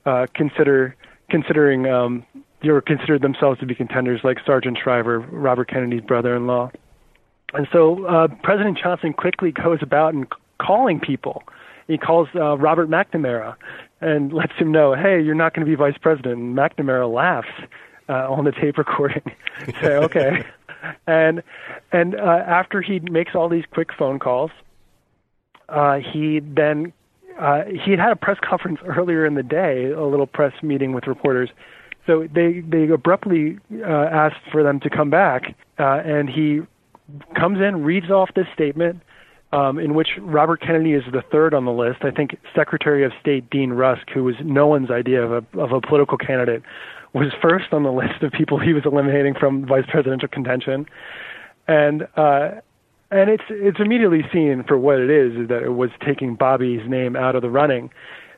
[0.07, 0.95] uh, consider
[1.29, 2.25] considering um,
[2.63, 6.71] or considered themselves to be contenders, like Sargent Shriver, Robert Kennedy's brother-in-law.
[7.53, 10.27] And so uh, President Johnson quickly goes about and
[10.59, 11.43] calling people.
[11.87, 13.55] He calls uh, Robert McNamara
[14.01, 17.47] and lets him know, "Hey, you're not going to be vice president." And McNamara laughs
[18.09, 19.23] uh, on the tape recording.
[19.81, 20.43] Say, "Okay,"
[21.07, 21.41] and
[21.91, 24.51] and uh, after he makes all these quick phone calls,
[25.69, 26.91] uh, he then
[27.39, 30.93] uh, he had had a press conference earlier in the day, a little press meeting
[30.93, 31.49] with reporters.
[32.07, 36.61] So they they abruptly uh, asked for them to come back, uh, and he
[37.35, 39.01] comes in, reads off this statement,
[39.51, 41.99] um, in which Robert Kennedy is the third on the list.
[42.03, 45.73] I think Secretary of State Dean Rusk, who was no one's idea of a of
[45.73, 46.63] a political candidate,
[47.13, 50.85] was first on the list of people he was eliminating from vice presidential contention,
[51.67, 52.51] and uh,
[53.11, 56.87] and it's it's immediately seen for what it is, is that it was taking Bobby's
[56.87, 57.89] name out of the running.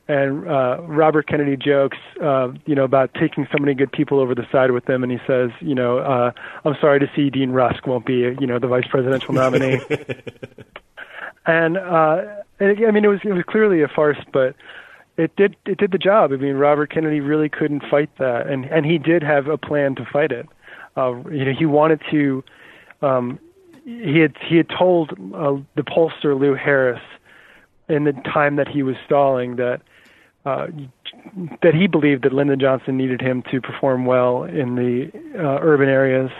[0.10, 4.34] And uh, Robert Kennedy jokes, uh, you know, about taking so many good people over
[4.34, 6.32] the side with them, and he says, you know, uh,
[6.65, 9.80] I'm sorry to see Dean Rusk won't be, you know, the vice presidential nominee.
[11.45, 12.24] and uh,
[12.60, 14.56] I mean, it was it was clearly a farce, but
[15.15, 16.32] it did it did the job.
[16.32, 19.93] I mean, Robert Kennedy really couldn't fight that, and and he did have a plan
[19.93, 20.50] to fight it.
[20.98, 22.43] Uh, you know, he wanted to.
[23.04, 23.38] Um,
[23.86, 27.02] he had he had told uh, the pollster Lou Harris
[27.88, 29.82] in the time that he was stalling that
[30.45, 30.67] uh,
[31.62, 35.89] that he believed that Lyndon Johnson needed him to perform well in the uh, urban
[35.89, 36.32] areas,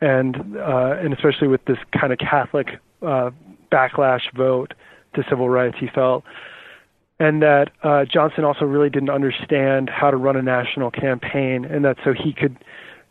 [0.00, 3.30] and uh, and especially with this kind of Catholic uh,
[3.70, 4.74] backlash vote
[5.14, 6.24] to civil rights, he felt,
[7.20, 11.84] and that uh, Johnson also really didn't understand how to run a national campaign, and
[11.84, 12.56] that so he could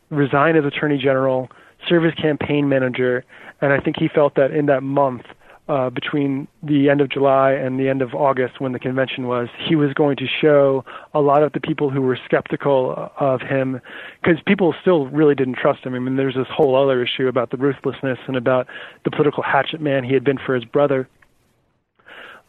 [0.10, 1.50] resign as Attorney General,
[1.88, 3.24] serve as campaign manager,
[3.62, 5.24] and I think he felt that in that month
[5.68, 9.50] uh, between the end of July and the end of August when the convention was,
[9.68, 13.82] he was going to show a lot of the people who were skeptical of him,
[14.22, 15.94] because people still really didn't trust him.
[15.94, 18.68] I mean, there's this whole other issue about the ruthlessness and about
[19.04, 21.08] the political hatchet man he had been for his brother.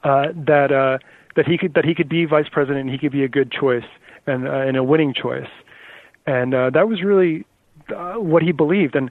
[0.04, 0.98] Uh, that uh,
[1.34, 3.50] that he could that he could be vice president and he could be a good
[3.50, 3.84] choice
[4.28, 5.48] and uh, and a winning choice,
[6.24, 7.44] and uh, that was really
[7.94, 8.94] uh, what he believed.
[8.94, 9.10] And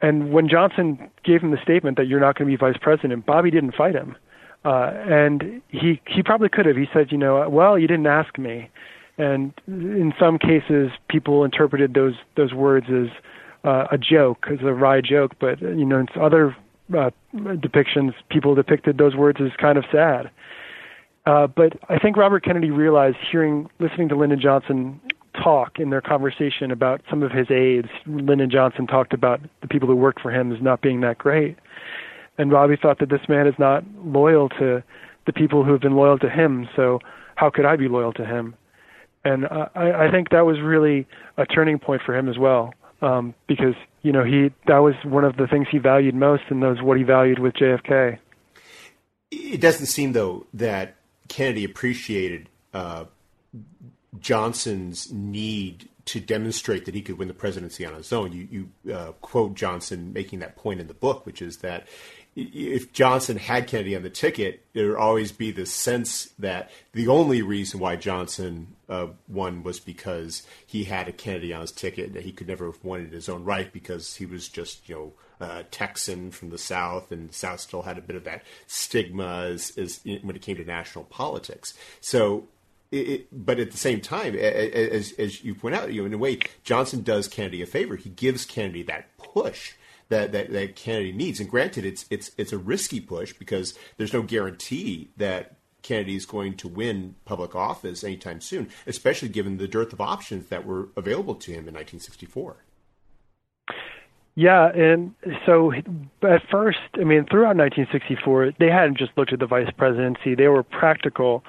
[0.00, 3.26] and when Johnson gave him the statement that you're not going to be vice president,
[3.26, 4.16] Bobby didn't fight him.
[4.64, 6.76] Uh, and he he probably could have.
[6.76, 8.68] He said, you know, well, you didn't ask me.
[9.16, 13.08] And in some cases, people interpreted those those words as
[13.64, 15.32] uh, a joke, as a wry joke.
[15.40, 16.56] But you know, in other
[16.96, 20.30] uh, depictions, people depicted those words as kind of sad.
[21.26, 25.00] Uh, but I think Robert Kennedy realized, hearing, listening to Lyndon Johnson
[25.42, 27.88] talk in their conversation about some of his aides.
[28.06, 31.56] Lyndon Johnson talked about the people who worked for him as not being that great.
[32.38, 34.82] And Robbie thought that this man is not loyal to
[35.26, 37.00] the people who have been loyal to him, so
[37.34, 38.54] how could I be loyal to him?
[39.24, 43.34] And I, I think that was really a turning point for him as well, um,
[43.46, 46.68] because you know he that was one of the things he valued most, and that
[46.68, 48.18] was what he valued with JFK.
[49.30, 50.96] It doesn't seem though that
[51.28, 53.04] Kennedy appreciated uh,
[54.18, 58.32] Johnson's need to demonstrate that he could win the presidency on his own.
[58.32, 58.48] You,
[58.84, 61.86] you uh, quote Johnson making that point in the book, which is that
[62.34, 67.08] if Johnson had Kennedy on the ticket, there would always be this sense that the
[67.08, 72.14] only reason why Johnson uh, won was because he had a Kennedy on his ticket
[72.14, 74.94] that he could never have won in his own right because he was just you
[74.94, 78.42] know uh, Texan from the South, and the South still had a bit of that
[78.66, 81.74] stigma as, as when it came to national politics.
[82.00, 82.48] So
[82.90, 86.18] it, but at the same time, as, as you point out, you know, in a
[86.18, 87.96] way, Johnson does Kennedy a favor.
[87.96, 89.74] He gives Kennedy that push
[90.08, 91.40] that, that, that Kennedy needs.
[91.40, 96.26] And granted, it's it's it's a risky push because there's no guarantee that Kennedy is
[96.26, 100.88] going to win public office anytime soon, especially given the dearth of options that were
[100.96, 102.56] available to him in 1964.
[104.40, 105.72] Yeah, and so
[106.22, 110.46] at first, I mean, throughout 1964, they hadn't just looked at the vice presidency; they
[110.46, 111.42] were practical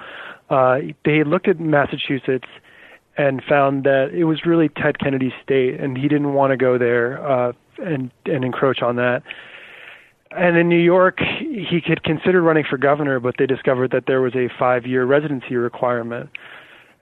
[0.50, 2.48] uh, they looked at Massachusetts
[3.16, 6.78] and found that it was really Ted Kennedy's state, and he didn't want to go
[6.78, 9.22] there uh, and and encroach on that.
[10.32, 14.20] And in New York, he could consider running for governor, but they discovered that there
[14.20, 16.30] was a five-year residency requirement.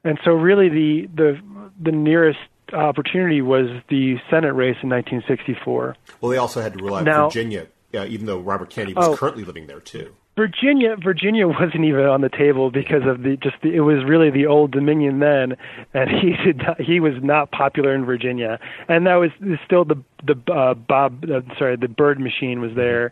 [0.05, 1.40] And so, really, the the
[1.83, 2.40] the nearest
[2.72, 5.96] opportunity was the Senate race in 1964.
[6.20, 9.09] Well, they also had to rule out now, Virginia, uh, even though Robert Kennedy was
[9.09, 10.14] oh, currently living there too.
[10.38, 14.31] Virginia, Virginia wasn't even on the table because of the just the, it was really
[14.31, 15.57] the old Dominion then,
[15.92, 19.31] and he did not, he was not popular in Virginia, and that was
[19.66, 23.10] still the the uh, Bob uh, sorry the Byrd machine was there,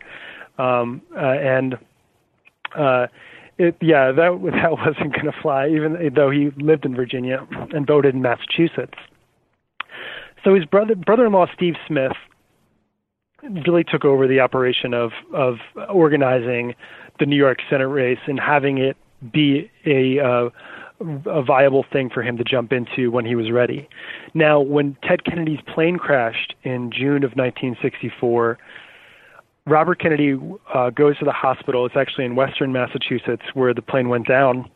[0.57, 1.77] um, uh, and
[2.75, 3.07] uh,
[3.57, 7.85] it yeah that that wasn't going to fly even though he lived in Virginia and
[7.85, 8.97] voted in Massachusetts.
[10.43, 12.13] So his brother brother-in-law Steve Smith
[13.65, 15.57] really took over the operation of of
[15.89, 16.75] organizing
[17.19, 18.97] the New York Senate race and having it
[19.31, 20.49] be a uh,
[20.99, 23.87] a viable thing for him to jump into when he was ready.
[24.33, 28.57] Now, when Ted Kennedy's plane crashed in June of 1964,
[29.67, 30.39] Robert Kennedy
[30.73, 31.85] uh, goes to the hospital.
[31.85, 34.69] It's actually in Western Massachusetts where the plane went down,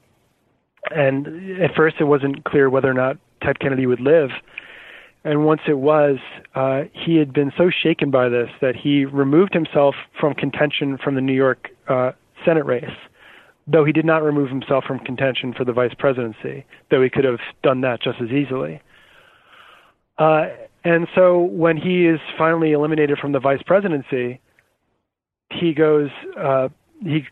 [0.92, 4.30] And at first, it wasn't clear whether or not Ted Kennedy would live.
[5.24, 6.18] And once it was,
[6.56, 11.16] uh, he had been so shaken by this that he removed himself from contention from
[11.16, 12.12] the New York uh,
[12.44, 12.86] Senate race,
[13.68, 17.24] though he did not remove himself from contention for the vice presidency, though he could
[17.24, 18.82] have done that just as easily.
[20.18, 20.48] Uh,
[20.84, 24.42] and so when he is finally eliminated from the vice presidency,
[25.52, 26.10] he goes,
[26.40, 26.70] uh,
[27.04, 27.26] he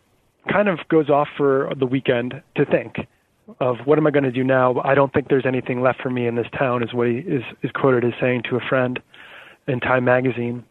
[0.50, 2.96] kind of goes off for the weekend to think
[3.60, 4.80] of what am I going to do now?
[4.84, 7.42] I don't think there's anything left for me in this town, is what he is,
[7.62, 9.00] is quoted as saying to a friend
[9.66, 10.64] in Time magazine.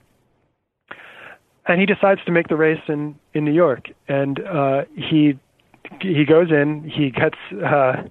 [1.67, 3.87] And he decides to make the race in, in New York.
[4.07, 5.39] And uh, he
[6.01, 8.03] he goes in, he gets uh,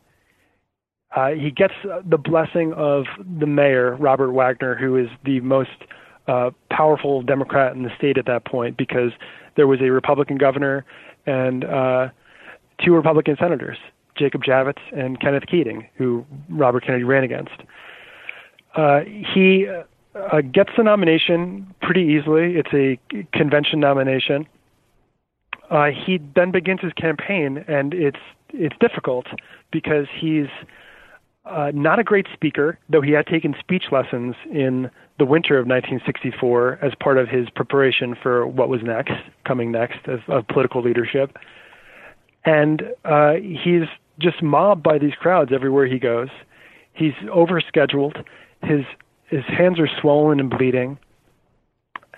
[1.17, 1.75] uh, he gets
[2.09, 3.05] the blessing of
[3.41, 5.71] the mayor, Robert Wagner, who is the most
[6.27, 9.13] uh, powerful Democrat in the state at that point because
[9.57, 10.85] there was a Republican governor
[11.27, 12.09] and uh,
[12.85, 13.79] two Republican senators,
[14.19, 17.63] Jacob Javits and Kenneth Keating, who Robert Kennedy ran against.
[18.75, 19.01] Uh,
[19.35, 19.67] he
[20.15, 22.57] uh, gets the nomination pretty easily.
[22.57, 22.99] It's a
[23.37, 24.47] convention nomination.
[25.71, 29.27] Uh, he then begins his campaign, and it's it's difficult
[29.71, 30.47] because he's
[31.45, 35.67] uh, not a great speaker, though he had taken speech lessons in the winter of
[35.67, 39.15] 1964 as part of his preparation for what was next,
[39.45, 41.37] coming next of, of political leadership.
[42.45, 43.89] And uh, he's
[44.19, 46.29] just mobbed by these crowds everywhere he goes.
[46.93, 48.25] He's overscheduled.
[48.63, 48.85] His
[49.27, 50.99] his hands are swollen and bleeding.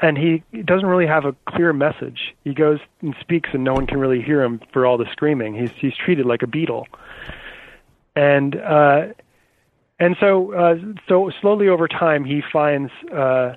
[0.03, 2.35] And he doesn't really have a clear message.
[2.45, 5.55] He goes and speaks, and no one can really hear him for all the screaming.
[5.55, 6.87] He's he's treated like a Beatle
[8.17, 9.07] and uh,
[9.99, 10.75] and so uh,
[11.09, 13.55] so slowly over time he finds uh,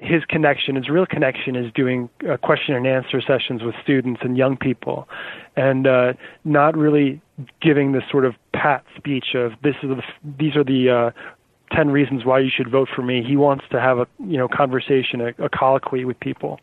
[0.00, 4.36] his connection, his real connection, is doing uh, question and answer sessions with students and
[4.36, 5.06] young people,
[5.56, 7.20] and uh, not really
[7.60, 10.02] giving this sort of pat speech of this is the,
[10.38, 11.10] these are the uh,
[11.74, 13.22] ten reasons why you should vote for me.
[13.22, 16.60] He wants to have a you know conversation, a, a colloquy with people,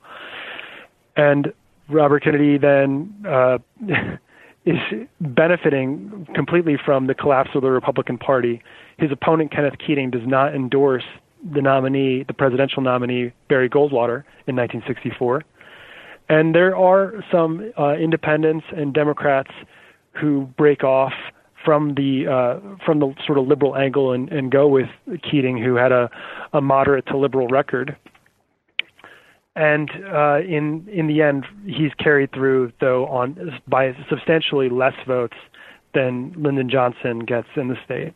[1.16, 1.54] and
[1.90, 3.14] Robert Kennedy then.
[3.26, 3.60] Uh,
[4.66, 8.62] is benefiting completely from the collapse of the Republican Party.
[8.98, 11.06] His opponent, Kenneth Keating, does not endorse
[11.54, 15.44] the nominee, the presidential nominee, Barry Goldwater, in 1964.
[16.30, 19.52] And there are some uh, independents and Democrats
[20.20, 21.14] who break off
[21.64, 24.88] from the uh, from the sort of liberal angle and, and go with
[25.30, 26.10] Keating, who had a,
[26.54, 27.96] a moderate to liberal record
[29.58, 35.36] and uh, in in the end, he's carried through though on by substantially less votes
[35.96, 38.14] than Lyndon Johnson gets in the state.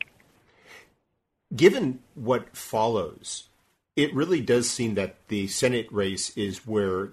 [1.56, 3.48] Given what follows,
[3.96, 7.12] it really does seem that the Senate race is where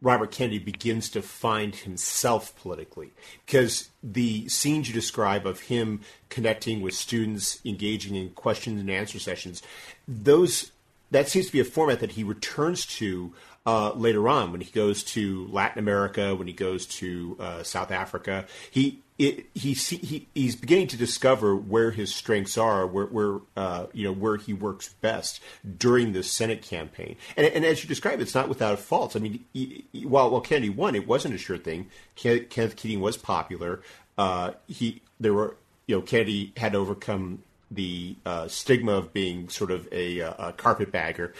[0.00, 3.10] Robert Kennedy begins to find himself politically.
[3.46, 9.18] Because the scenes you describe of him connecting with students, engaging in questions and answer
[9.18, 9.62] sessions,
[10.06, 10.72] those
[11.12, 13.32] that seems to be a format that he returns to
[13.64, 17.90] uh, later on when he goes to Latin America, when he goes to uh, South
[17.90, 18.46] Africa.
[18.70, 23.86] He it, he, he he's beginning to discover where his strengths are, where, where uh,
[23.92, 25.40] you know where he works best
[25.78, 27.16] during the Senate campaign.
[27.36, 29.14] And, and as you describe, it's not without faults.
[29.14, 31.88] I mean, he, while while Kennedy won, it wasn't a sure thing.
[32.16, 33.82] Kenneth Keating was popular.
[34.18, 35.56] Uh, he there were
[35.86, 37.42] you know Kennedy had to overcome
[37.74, 41.32] the uh, stigma of being sort of a, a carpetbagger.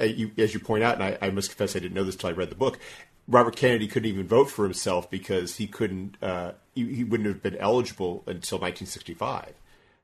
[0.00, 2.30] you, as you point out, and I, I, must confess I didn't know this until
[2.30, 2.78] I read the book.
[3.28, 6.16] Robert Kennedy couldn't even vote for himself because he couldn't.
[6.22, 9.54] Uh, he, he, wouldn't have been eligible until 1965.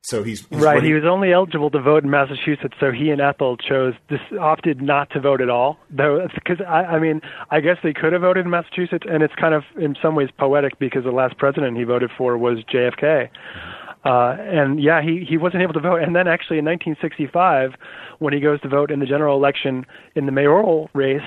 [0.03, 0.75] So he's, he's right.
[0.75, 0.85] Running...
[0.85, 2.75] He was only eligible to vote in Massachusetts.
[2.79, 5.79] So he and Ethel chose this opted not to vote at all.
[5.89, 9.35] Though, because I, I mean, I guess they could have voted in Massachusetts, and it's
[9.37, 13.01] kind of in some ways poetic because the last president he voted for was JFK.
[13.01, 13.84] Mm-hmm.
[14.05, 16.03] Uh, and yeah, he, he wasn't able to vote.
[16.03, 17.75] And then actually in 1965,
[18.19, 21.23] when he goes to vote in the general election in the mayoral race,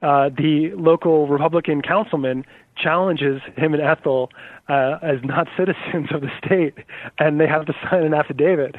[0.00, 2.44] uh, the local Republican councilman
[2.76, 4.30] challenges him and Ethel
[4.68, 6.74] uh, as not citizens of the state,
[7.18, 8.76] and they have to sign an affidavit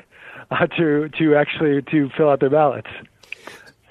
[0.51, 2.89] uh, to to actually to fill out their ballots.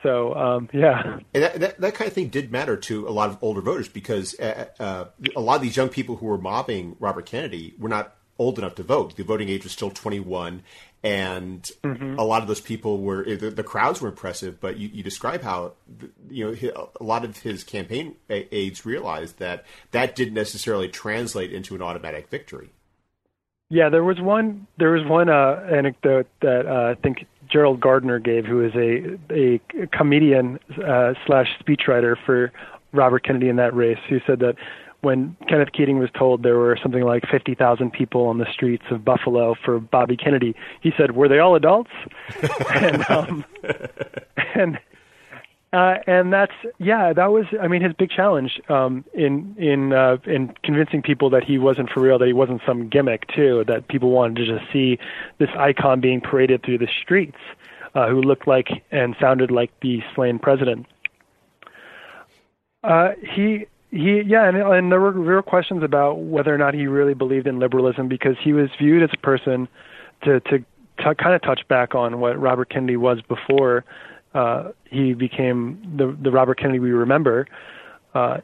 [0.03, 3.31] So um, yeah, and that, that, that, kind of thing did matter to a lot
[3.31, 6.97] of older voters because uh, uh, a lot of these young people who were mobbing
[7.01, 9.17] Robert Kennedy were not old enough to vote.
[9.17, 10.63] The voting age was still 21,
[11.03, 12.19] and mm-hmm.
[12.19, 14.61] a lot of those people were the, the crowds were impressive.
[14.61, 15.73] But you, you, describe how
[16.31, 21.75] you know a lot of his campaign aides realized that that didn't necessarily translate into
[21.75, 22.71] an automatic victory.
[23.71, 24.67] Yeah, there was one.
[24.79, 29.19] There was one uh, anecdote that uh, I think Gerald Gardner gave, who is a
[29.33, 32.53] a comedian uh, slash speechwriter for
[32.93, 34.57] Robert Kennedy in that race, who said that
[35.01, 39.05] when Kenneth Keating was told there were something like 50,000 people on the streets of
[39.05, 41.91] Buffalo for Bobby Kennedy, he said, "Were they all adults?"
[42.75, 43.45] and um,
[44.55, 44.79] and
[45.73, 50.17] uh, and that's yeah, that was I mean his big challenge um, in in uh,
[50.25, 53.87] in convincing people that he wasn't for real, that he wasn't some gimmick too, that
[53.89, 54.99] people wanted to just see
[55.39, 57.39] this icon being paraded through the streets,
[57.95, 60.87] uh, who looked like and sounded like the slain president.
[62.83, 66.87] Uh, he he yeah, and, and there were were questions about whether or not he
[66.87, 69.69] really believed in liberalism because he was viewed as a person
[70.25, 70.59] to to,
[70.99, 73.85] to kind of touch back on what Robert Kennedy was before
[74.35, 77.47] uh, he became the the Robert Kennedy we remember.
[78.15, 78.39] Uh,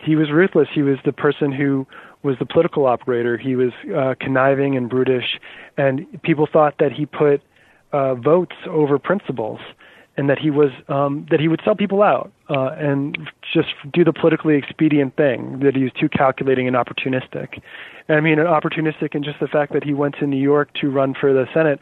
[0.00, 0.68] he was ruthless.
[0.74, 1.86] He was the person who
[2.22, 3.36] was the political operator.
[3.36, 5.38] He was uh, conniving and brutish,
[5.76, 7.40] and people thought that he put
[7.92, 9.60] uh, votes over principles,
[10.16, 14.04] and that he was um, that he would sell people out uh, and just do
[14.04, 15.60] the politically expedient thing.
[15.60, 17.60] That he was too calculating and opportunistic.
[18.08, 20.90] And I mean, opportunistic in just the fact that he went to New York to
[20.90, 21.80] run for the Senate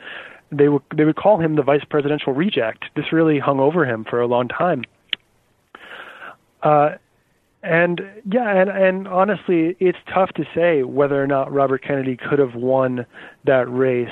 [0.52, 2.84] they would they would call him the vice presidential reject.
[2.96, 4.84] This really hung over him for a long time.
[6.62, 6.90] Uh,
[7.62, 8.00] and
[8.30, 12.54] yeah, and and honestly, it's tough to say whether or not Robert Kennedy could have
[12.54, 13.06] won
[13.44, 14.08] that race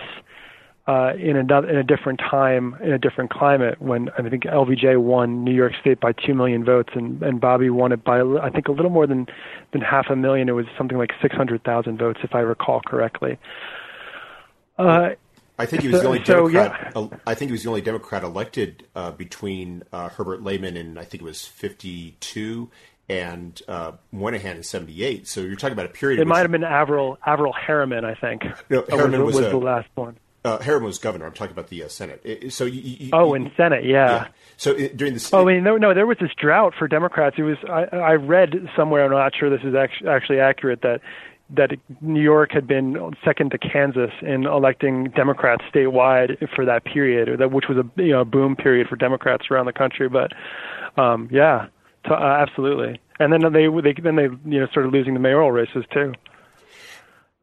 [0.88, 3.78] uh, in a in a different time, in a different climate.
[3.78, 7.68] When I think LBJ won New York State by two million votes, and and Bobby
[7.68, 9.26] won it by I think a little more than
[9.72, 10.48] than half a million.
[10.48, 13.38] It was something like six hundred thousand votes, if I recall correctly.
[14.78, 15.10] Uh,
[15.58, 16.92] I think he was the only Democrat.
[16.94, 17.10] so.
[17.12, 17.18] Yeah.
[17.26, 21.04] I think he was the only Democrat elected uh, between uh, Herbert Lehman in I
[21.04, 22.70] think it was fifty two
[23.10, 25.28] and uh, Moynihan in '78.
[25.28, 26.18] So you're talking about a period.
[26.18, 28.44] It might have been Averell Averell Harriman, I think.
[28.70, 30.16] No, Harriman was, was, was the last one.
[30.44, 31.26] Uh, Harriman was governor.
[31.26, 32.20] I'm talking about the uh, Senate.
[32.24, 34.10] It, so you, you, oh, in Senate, yeah.
[34.10, 34.28] yeah.
[34.56, 37.36] So it, during the oh, I mean, no, no, there was this drought for Democrats.
[37.38, 39.04] It was I, I read somewhere.
[39.04, 41.00] I'm not sure this is actually, actually accurate that
[41.50, 41.70] that
[42.00, 47.36] New York had been second to Kansas in electing Democrats statewide for that period, or
[47.36, 50.08] that which was a you know boom period for Democrats around the country.
[50.08, 50.32] But
[50.96, 51.66] um, yeah,
[52.08, 53.00] uh, absolutely.
[53.18, 56.14] And then they they then they you know started losing the mayoral races too.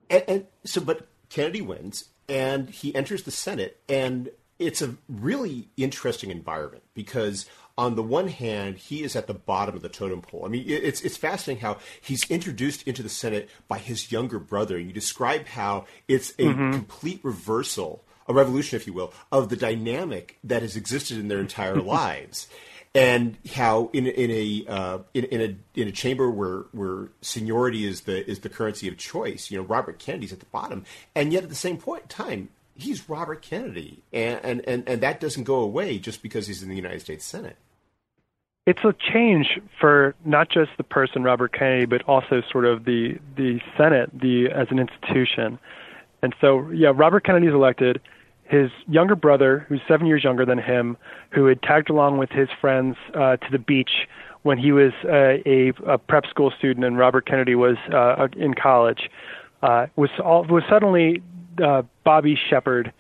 [0.09, 5.67] And, and so, but Kennedy wins, and he enters the Senate, and it's a really
[5.77, 7.45] interesting environment because
[7.77, 10.45] on the one hand, he is at the bottom of the totem pole.
[10.45, 14.79] I mean, it's it's fascinating how he's introduced into the Senate by his younger brother.
[14.79, 16.71] You describe how it's a mm-hmm.
[16.71, 21.39] complete reversal, a revolution, if you will, of the dynamic that has existed in their
[21.39, 22.47] entire lives,
[22.95, 27.85] and how in in a uh, in, in a in a chamber where where seniority
[27.85, 29.51] is the is the currency of choice.
[29.51, 32.49] You know, Robert Kennedy's at the bottom, and yet at the same point in time,
[32.75, 36.69] he's Robert Kennedy, and, and, and, and that doesn't go away just because he's in
[36.69, 37.57] the United States Senate
[38.65, 43.19] it's a change for not just the person Robert Kennedy, but also sort of the
[43.37, 45.59] the Senate, the as an institution.
[46.21, 48.01] And so, yeah, Robert Kennedy's elected.
[48.45, 50.97] His younger brother, who's seven years younger than him,
[51.31, 54.07] who had tagged along with his friends uh, to the beach
[54.43, 58.53] when he was uh, a, a prep school student and Robert Kennedy was uh, in
[58.53, 59.09] college,
[59.63, 61.23] uh, was all, was suddenly
[61.63, 62.93] uh, Bobby Shepherd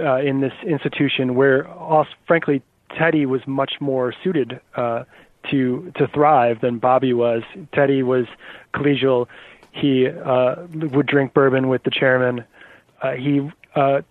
[0.00, 2.62] uh, in this institution where, also, frankly,
[2.96, 5.04] Teddy was much more suited uh,
[5.50, 7.42] to to thrive than Bobby was.
[7.72, 8.26] Teddy was
[8.74, 9.26] collegial.
[9.72, 12.44] He uh, would drink bourbon with the chairman.
[13.02, 14.02] Uh, he uh,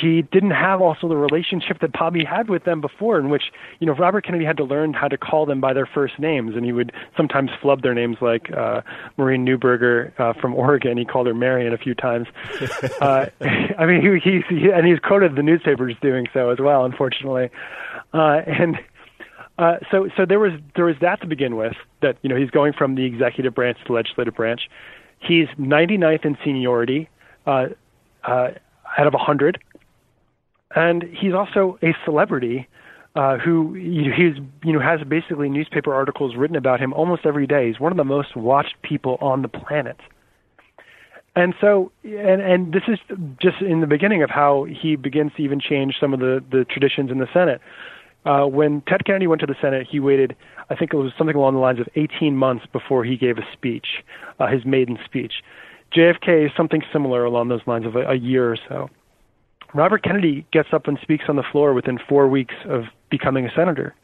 [0.00, 3.44] he didn't have also the relationship that Bobby had with them before, in which
[3.80, 6.54] you know Robert Kennedy had to learn how to call them by their first names,
[6.56, 8.82] and he would sometimes flub their names, like uh,
[9.16, 10.96] Maurine Neuberger uh, from Oregon.
[10.98, 12.28] He called her Marion a few times.
[13.00, 13.26] uh,
[13.78, 17.50] I mean, he, he, he and he's quoted the newspapers doing so as well, unfortunately.
[18.12, 18.78] Uh, and
[19.58, 21.74] uh, so so there was there was that to begin with.
[22.00, 24.62] That you know he's going from the executive branch to the legislative branch.
[25.20, 27.08] He's 99th in seniority
[27.46, 27.66] uh,
[28.24, 28.50] uh,
[28.98, 29.62] out of 100
[30.74, 32.68] and he's also a celebrity
[33.14, 37.68] uh, who he's you know has basically newspaper articles written about him almost every day.
[37.68, 39.98] He's one of the most watched people on the planet.
[41.34, 42.98] And so, and and this is
[43.40, 46.64] just in the beginning of how he begins to even change some of the the
[46.64, 47.60] traditions in the Senate.
[48.24, 50.36] Uh, when Ted Kennedy went to the Senate, he waited,
[50.70, 53.42] I think it was something along the lines of 18 months before he gave a
[53.52, 54.04] speech,
[54.38, 55.42] uh, his maiden speech.
[55.92, 58.88] JFK is something similar along those lines of a, a year or so.
[59.74, 63.50] Robert Kennedy gets up and speaks on the floor within four weeks of becoming a
[63.54, 63.94] senator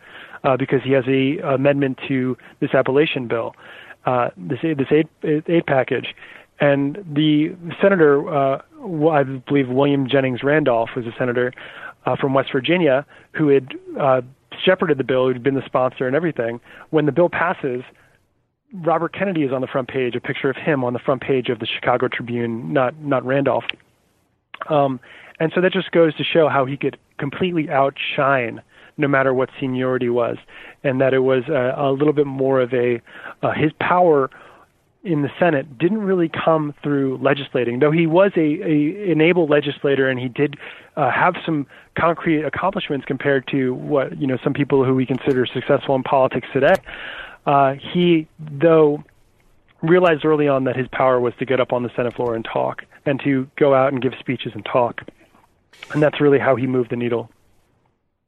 [0.45, 3.55] uh, because he has a amendment to this Appalachian bill,
[4.07, 6.15] uh, this this aid, aid package,
[6.61, 8.63] and the senator, uh,
[9.11, 11.53] I believe William Jennings Randolph was a senator
[12.07, 14.23] uh, from West Virginia who had uh,
[14.65, 16.61] shepherded the bill, who'd been the sponsor and everything.
[16.91, 17.83] When the bill passes,
[18.73, 21.49] Robert Kennedy is on the front page, a picture of him on the front page
[21.49, 23.65] of the Chicago Tribune, not not Randolph.
[24.69, 25.01] Um,
[25.41, 28.63] and so that just goes to show how he could completely outshine
[28.99, 30.37] no matter what seniority was,
[30.83, 33.01] and that it was a, a little bit more of a
[33.43, 34.29] uh, his power
[35.05, 39.47] in the Senate didn't really come through legislating, though he was a, a an able
[39.47, 40.57] legislator and he did
[40.97, 41.67] uh, have some
[41.97, 46.49] concrete accomplishments compared to what you know some people who we consider successful in politics
[46.53, 46.75] today.
[47.47, 49.03] Uh, he, though,
[49.83, 52.45] realized early on that his power was to get up on the Senate floor and
[52.45, 55.03] talk, and to go out and give speeches and talk,
[55.93, 57.31] and that's really how he moved the needle.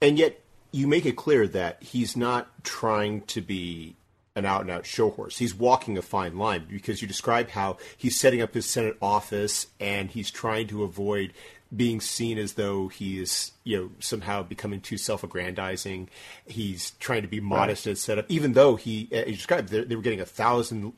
[0.01, 0.41] And yet,
[0.73, 3.97] you make it clear that he's not trying to be
[4.37, 5.39] an out and out show horse.
[5.39, 9.67] He's walking a fine line because you describe how he's setting up his Senate office
[9.79, 11.33] and he's trying to avoid
[11.75, 16.09] being seen as though he is, you know, somehow becoming too self-aggrandizing.
[16.47, 17.91] He's trying to be modest right.
[17.91, 20.93] and set up, even though he, as you described, they, they were getting a thousand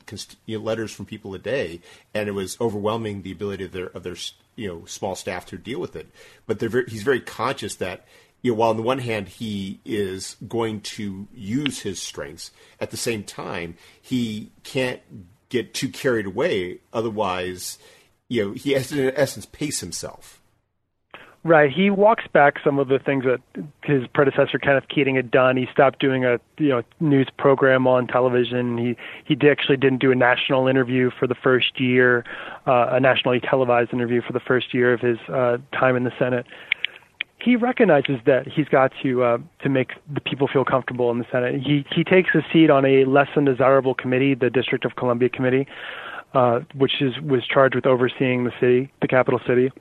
[0.45, 1.81] you know, letters from people a day,
[2.13, 4.15] and it was overwhelming the ability of their of their
[4.55, 6.07] you know small staff to deal with it.
[6.47, 8.05] But very, he's very conscious that
[8.41, 12.91] you know, while on the one hand he is going to use his strengths, at
[12.91, 15.01] the same time he can't
[15.49, 16.79] get too carried away.
[16.91, 17.77] Otherwise,
[18.27, 20.41] you know, he has to, in essence, pace himself.
[21.45, 21.69] Right.
[21.69, 23.41] He walks back some of the things that
[23.83, 25.57] his predecessor Kenneth Keating had done.
[25.57, 28.77] He stopped doing a you know news program on television.
[28.77, 32.23] He he actually didn't do a national interview for the first year,
[32.65, 36.13] uh, a nationally televised interview for the first year of his uh, time in the
[36.17, 36.45] Senate
[37.43, 41.25] he recognizes that he's got to uh, to make the people feel comfortable in the
[41.31, 41.61] Senate.
[41.61, 45.29] He he takes a seat on a less than desirable committee, the District of Columbia
[45.29, 45.67] Committee,
[46.33, 49.71] uh, which is was charged with overseeing the city, the capital city.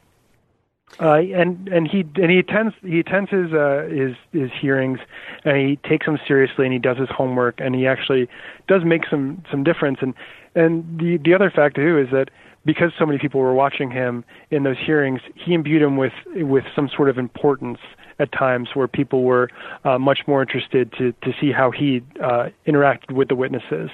[1.01, 4.99] Uh, and and he and he attends he attends his uh, his his hearings
[5.45, 8.29] and he takes them seriously and he does his homework and he actually
[8.69, 10.15] does make some some difference and
[10.55, 12.29] and the the other fact too is that
[12.65, 16.65] because so many people were watching him in those hearings, he imbued him with with
[16.75, 17.79] some sort of importance
[18.19, 19.51] at times where people were
[19.85, 23.91] uh, much more interested to to see how he uh, interacted with the witnesses,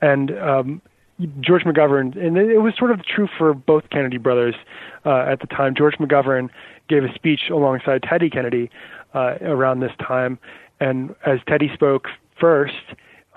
[0.00, 0.30] and.
[0.38, 0.82] Um,
[1.40, 4.54] George McGovern, and it was sort of true for both Kennedy brothers
[5.04, 5.74] uh, at the time.
[5.74, 6.50] George McGovern
[6.88, 8.70] gave a speech alongside Teddy Kennedy
[9.14, 10.38] uh, around this time,
[10.78, 12.08] and as Teddy spoke
[12.38, 12.74] first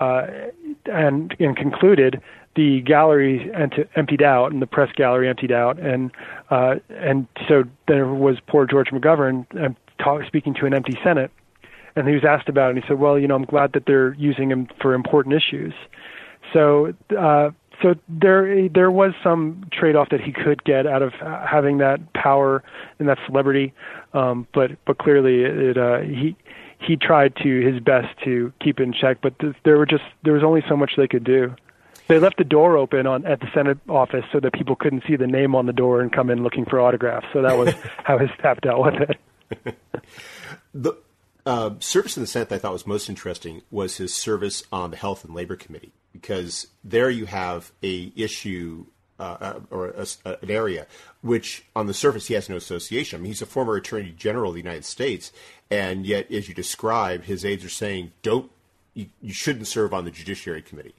[0.00, 0.26] uh,
[0.86, 2.20] and, and concluded,
[2.56, 5.78] the gallery ent- emptied out and the press gallery emptied out.
[5.78, 6.10] And
[6.50, 9.72] uh, and so there was poor George McGovern uh,
[10.02, 11.30] talk, speaking to an empty Senate.
[11.96, 13.86] And he was asked about it and he said well you know I'm glad that
[13.86, 15.74] they're using him for important issues.
[16.52, 17.50] So uh,
[17.82, 22.12] so there there was some trade off that he could get out of having that
[22.12, 22.62] power
[22.98, 23.72] and that celebrity
[24.14, 26.36] um, but but clearly it, uh, he
[26.78, 30.04] he tried to his best to keep it in check but th- there were just
[30.24, 31.54] there was only so much they could do
[32.10, 35.14] they left the door open on at the Senate office so that people couldn't see
[35.14, 37.26] the name on the door and come in looking for autographs.
[37.32, 37.72] So that was
[38.04, 39.78] how his staff dealt with it.
[40.74, 40.94] the
[41.46, 44.90] uh, service in the Senate that I thought was most interesting was his service on
[44.90, 48.86] the Health and Labor Committee because there you have a issue
[49.18, 50.86] uh, uh or a, a, an area
[51.20, 53.18] which on the surface he has no association.
[53.18, 55.32] I mean, he's a former Attorney General of the United States,
[55.70, 58.50] and yet, as you describe, his aides are saying, "Don't
[58.94, 60.94] you, you shouldn't serve on the Judiciary Committee."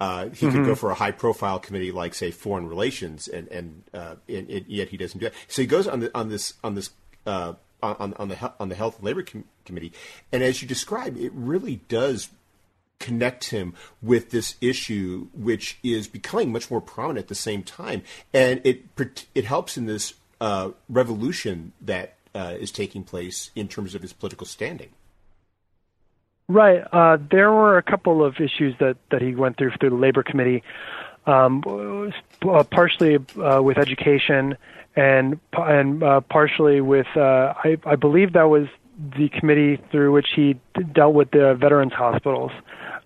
[0.00, 0.50] Uh, he mm-hmm.
[0.50, 4.48] could go for a high profile committee like say foreign relations and and, uh, and,
[4.48, 5.34] and, yet he doesn't do that.
[5.48, 6.90] So he goes on the on this on this
[7.26, 9.92] uh, on on the on the health and labor com- committee,
[10.30, 12.28] and as you describe, it really does
[12.98, 18.02] connect him with this issue, which is becoming much more prominent at the same time,
[18.32, 18.84] and it
[19.34, 24.12] it helps in this uh, revolution that uh, is taking place in terms of his
[24.12, 24.90] political standing.
[26.48, 26.82] Right.
[26.92, 30.22] Uh, there were a couple of issues that, that he went through through the labor
[30.22, 30.62] committee,
[31.26, 31.62] um,
[32.42, 34.56] uh, partially uh, with education
[34.96, 38.66] and and uh, partially with I, I believe that was
[38.98, 40.58] the committee through which he
[40.92, 42.50] dealt with the veterans hospitals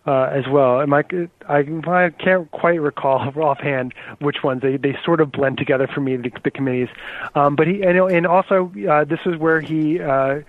[0.06, 0.80] uh, as well.
[0.80, 1.04] I,
[1.48, 6.00] I I can't quite recall offhand which ones they they sort of blend together for
[6.00, 6.88] me the, the committees.
[7.34, 10.40] Um, but he and, and also uh, this is where he uh,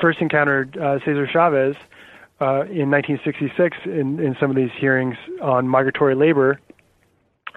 [0.00, 1.76] first encountered uh, Cesar Chavez
[2.40, 6.60] uh, in 1966 in, in some of these hearings on migratory labor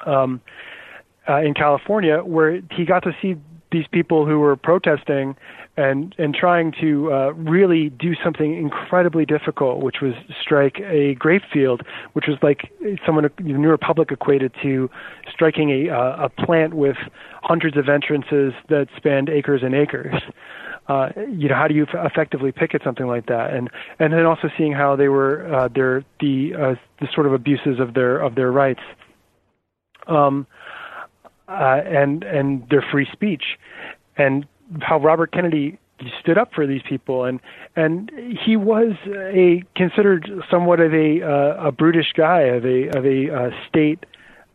[0.05, 0.41] um,
[1.27, 3.35] uh, in California, where he got to see
[3.71, 5.35] these people who were protesting
[5.77, 11.43] and and trying to uh, really do something incredibly difficult, which was strike a grape
[11.53, 12.71] field, which was like
[13.05, 14.89] someone the New Republic equated to
[15.31, 16.97] striking a uh, a plant with
[17.43, 20.15] hundreds of entrances that spanned acres and acres.
[20.87, 23.53] uh, you know, how do you effectively picket something like that?
[23.53, 23.69] And
[23.99, 27.79] and then also seeing how they were uh, their the uh, the sort of abuses
[27.79, 28.81] of their of their rights,
[30.07, 30.47] um,
[31.47, 33.43] uh, and and their free speech,
[34.17, 34.47] and
[34.81, 35.79] how Robert Kennedy
[36.19, 37.39] stood up for these people, and
[37.75, 38.11] and
[38.45, 43.33] he was a considered somewhat of a uh, a brutish guy of a of a
[43.33, 44.05] uh, state.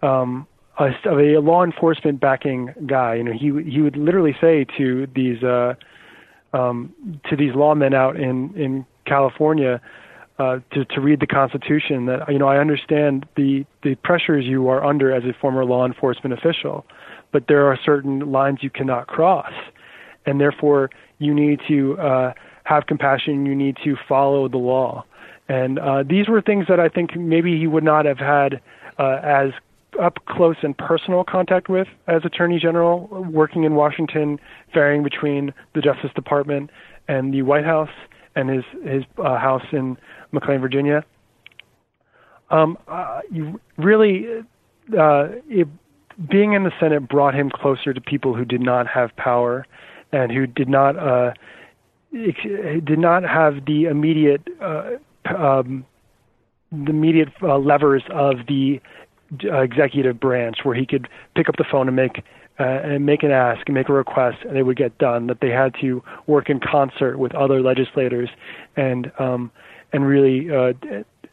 [0.02, 0.46] Um,
[0.78, 5.06] a, of a law enforcement backing guy, you know, he he would literally say to
[5.14, 5.74] these uh,
[6.52, 6.94] um,
[7.28, 9.80] to these lawmen out in in California
[10.38, 12.06] uh, to to read the Constitution.
[12.06, 15.84] That you know, I understand the the pressures you are under as a former law
[15.84, 16.86] enforcement official,
[17.32, 19.52] but there are certain lines you cannot cross,
[20.26, 22.32] and therefore you need to uh,
[22.64, 23.46] have compassion.
[23.46, 25.04] You need to follow the law,
[25.48, 28.60] and uh, these were things that I think maybe he would not have had
[28.98, 29.52] uh, as
[30.00, 34.38] up close and personal contact with as Attorney General, working in Washington,
[34.72, 36.70] varying between the Justice Department
[37.08, 37.90] and the White House
[38.34, 39.96] and his his uh, house in
[40.32, 41.04] McLean, Virginia.
[42.50, 44.26] Um, uh, you really,
[44.98, 45.68] uh, it,
[46.28, 49.66] being in the Senate brought him closer to people who did not have power
[50.12, 51.32] and who did not uh,
[52.12, 54.90] did not have the immediate uh,
[55.24, 55.84] um,
[56.70, 58.80] the immediate uh, levers of the
[59.44, 62.22] uh, executive branch where he could pick up the phone and make
[62.60, 65.40] uh, and make an ask and make a request and it would get done that
[65.40, 68.28] they had to work in concert with other legislators
[68.76, 69.50] and um,
[69.92, 70.72] and really uh,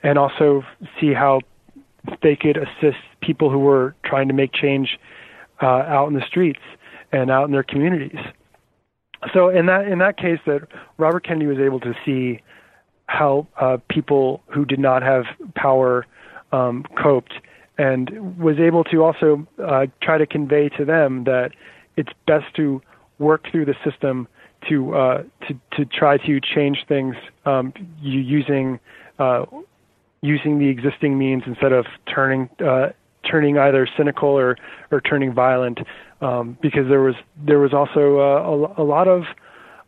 [0.02, 0.64] and also
[1.00, 1.42] see how
[2.24, 4.98] they could assist people who were trying to make change
[5.62, 6.62] out in the streets
[7.12, 8.18] and out in their communities.
[9.34, 10.68] So in that in that case, that
[10.98, 12.42] Robert Kennedy was able to see
[13.08, 16.06] how uh, people who did not have power
[16.52, 17.34] um, coped
[17.78, 21.52] and was able to also uh, try to convey to them that
[21.98, 22.82] it's best to
[23.18, 24.28] work through the system
[24.68, 27.16] to uh, to to try to change things
[27.46, 28.80] um, using
[29.18, 29.46] uh,
[30.22, 32.90] using the existing means instead of turning uh,
[33.30, 34.58] turning either cynical or
[34.92, 35.80] or turning violent
[36.22, 37.16] um, because there was
[37.46, 39.24] there was also uh, a, a lot of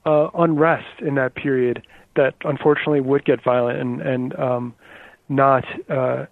[0.05, 1.83] uh, unrest in that period
[2.15, 4.73] that unfortunately would get violent and and um,
[5.29, 6.25] not uh,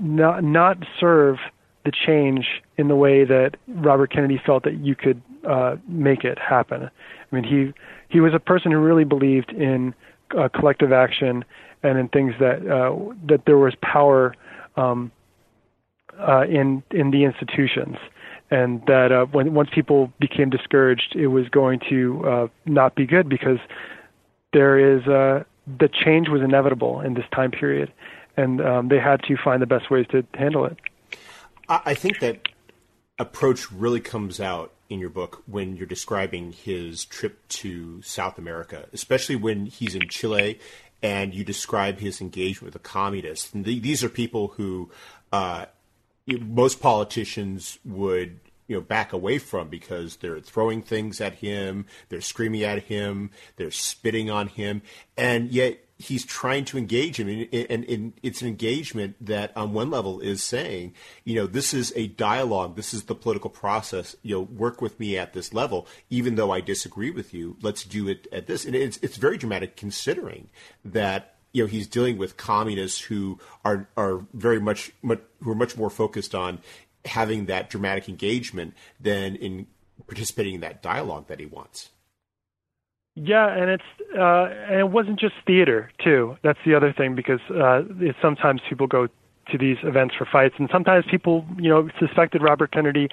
[0.00, 1.38] not not serve
[1.84, 6.38] the change in the way that Robert Kennedy felt that you could uh, make it
[6.38, 6.82] happen.
[6.82, 7.72] I mean, he
[8.08, 9.94] he was a person who really believed in
[10.36, 11.44] uh, collective action
[11.82, 12.94] and in things that uh,
[13.26, 14.34] that there was power
[14.76, 15.12] um,
[16.18, 17.96] uh, in in the institutions,
[18.50, 23.06] and that uh, when once people became discouraged, it was going to uh, not be
[23.06, 23.58] good because
[24.52, 25.44] there is uh,
[25.78, 27.92] the change was inevitable in this time period,
[28.36, 30.76] and um, they had to find the best ways to handle it.
[31.68, 32.48] I think that
[33.18, 38.86] approach really comes out in your book when you're describing his trip to South America,
[38.94, 40.58] especially when he's in Chile
[41.02, 43.52] and you describe his engagement with the communists.
[43.52, 44.90] And the, these are people who
[45.32, 45.66] uh,
[46.36, 52.20] most politicians would you know back away from because they're throwing things at him, they're
[52.20, 54.82] screaming at him, they're spitting on him,
[55.16, 59.72] and yet he's trying to engage him, and, and, and, it's an engagement that, on
[59.72, 64.14] one level, is saying, you know, this is a dialogue, this is the political process.
[64.22, 67.56] You know, work with me at this level, even though I disagree with you.
[67.60, 70.48] Let's do it at this, and it's it's very dramatic considering
[70.84, 75.56] that you know he's dealing with communists who are are very much, much who are
[75.56, 76.60] much more focused on
[77.04, 79.66] having that dramatic engagement than in
[80.06, 81.90] participating in that dialogue that he wants.
[83.14, 86.36] Yeah, and it's uh, and it wasn't just theater too.
[86.42, 87.82] That's the other thing because uh,
[88.22, 89.08] sometimes people go
[89.50, 93.08] to these events for fights, and sometimes people, you know, suspected Robert Kennedy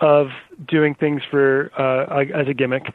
[0.00, 0.28] of
[0.68, 2.92] doing things for uh, as a gimmick.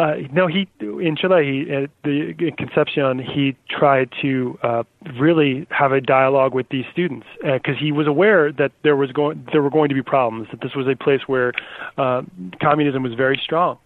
[0.00, 4.82] Uh, no, he in Chile, he at the in Concepcion, he tried to uh,
[5.18, 9.12] really have a dialogue with these students because uh, he was aware that there was
[9.12, 10.48] going there were going to be problems.
[10.52, 11.52] That this was a place where
[11.98, 12.22] uh,
[12.62, 13.76] communism was very strong,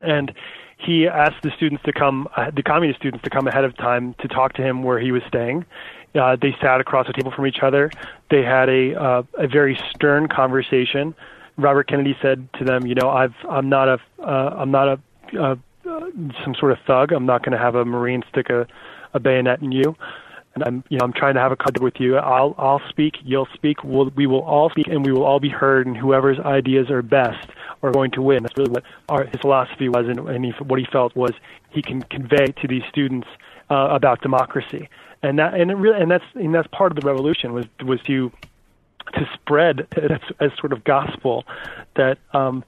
[0.00, 0.32] and
[0.78, 4.14] he asked the students to come, uh, the communist students to come ahead of time
[4.20, 5.66] to talk to him where he was staying.
[6.14, 7.90] Uh, they sat across the table from each other.
[8.30, 11.14] They had a uh, a very stern conversation.
[11.58, 14.98] Robert Kennedy said to them, "You know, I've I'm not a uh, I'm not a
[15.34, 15.56] uh,
[15.88, 16.00] uh,
[16.44, 17.12] some sort of thug.
[17.12, 18.66] I'm not going to have a marine stick a,
[19.14, 19.96] a bayonet in you."
[20.54, 22.16] and I'm you know I'm trying to have a contact with you.
[22.16, 25.48] I'll I'll speak, you'll speak, we'll, we will all speak, and we will all be
[25.48, 25.86] heard.
[25.86, 27.48] And whoever's ideas are best
[27.82, 28.42] are going to win.
[28.42, 31.32] That's really what our, his philosophy was, and, and he, what he felt was
[31.70, 33.28] he can convey to these students
[33.70, 34.88] uh, about democracy,
[35.22, 38.00] and that and it really and that's and that's part of the revolution was was
[38.02, 38.32] to
[39.14, 41.44] to spread as, as sort of gospel
[41.96, 42.62] that um,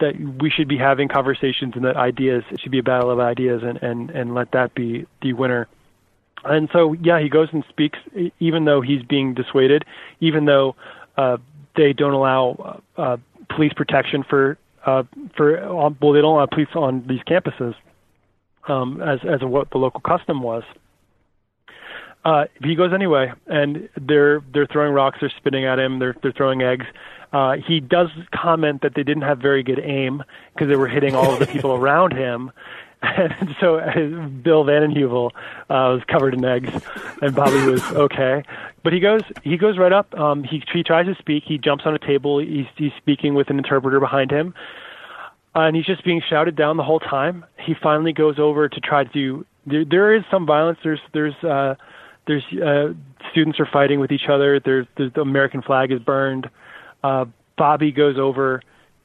[0.00, 3.20] that we should be having conversations and that ideas it should be a battle of
[3.20, 5.68] ideas and and and let that be the winner.
[6.44, 7.98] And so yeah, he goes and speaks
[8.38, 9.84] even though he's being dissuaded,
[10.20, 10.74] even though
[11.16, 11.36] uh,
[11.76, 13.16] they don't allow uh,
[13.54, 15.02] police protection for uh,
[15.36, 17.74] for well they don't allow police on these campuses
[18.68, 20.64] um, as as what the local custom was.
[22.24, 26.32] Uh, he goes anyway, and they're they're throwing rocks, they're spitting at him, they're they're
[26.32, 26.86] throwing eggs.
[27.32, 30.22] Uh, he does comment that they didn't have very good aim
[30.52, 32.50] because they were hitting all of the people around him.
[33.02, 35.30] And so uh, Bill Vanden uh,
[35.68, 36.70] was covered in eggs,
[37.22, 38.42] and Bobby was okay.
[38.82, 40.14] But he goes he goes right up.
[40.18, 41.44] Um, he he tries to speak.
[41.46, 42.40] He jumps on a table.
[42.40, 44.52] He's he's speaking with an interpreter behind him,
[45.56, 47.46] uh, and he's just being shouted down the whole time.
[47.58, 49.10] He finally goes over to try to.
[49.10, 50.78] Do there, there is some violence.
[50.82, 51.76] There's there's uh,
[52.26, 52.92] there's uh,
[53.30, 54.60] students are fighting with each other.
[54.60, 56.50] There's, there's the American flag is burned.
[57.02, 57.24] Uh,
[57.56, 58.62] Bobby goes over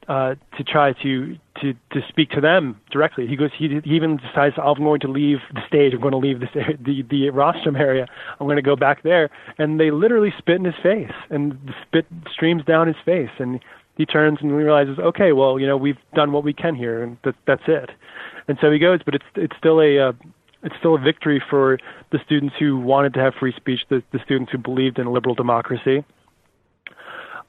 [0.08, 3.26] uh, to try to, to to speak to them directly.
[3.26, 3.50] He goes.
[3.58, 5.92] He, he even decides, "I'm going to leave the stage.
[5.94, 6.46] I'm going to leave the
[6.80, 8.06] the the rostrum area.
[8.38, 11.74] I'm going to go back there." And they literally spit in his face, and the
[11.86, 13.60] spit streams down his face, and
[13.96, 17.16] he turns and realizes, "Okay, well, you know, we've done what we can here, and
[17.24, 17.90] that, that's it."
[18.48, 20.12] And so he goes, but it's it's still a uh,
[20.62, 21.78] it's still a victory for
[22.12, 25.34] the students who wanted to have free speech, the, the students who believed in liberal
[25.34, 26.04] democracy.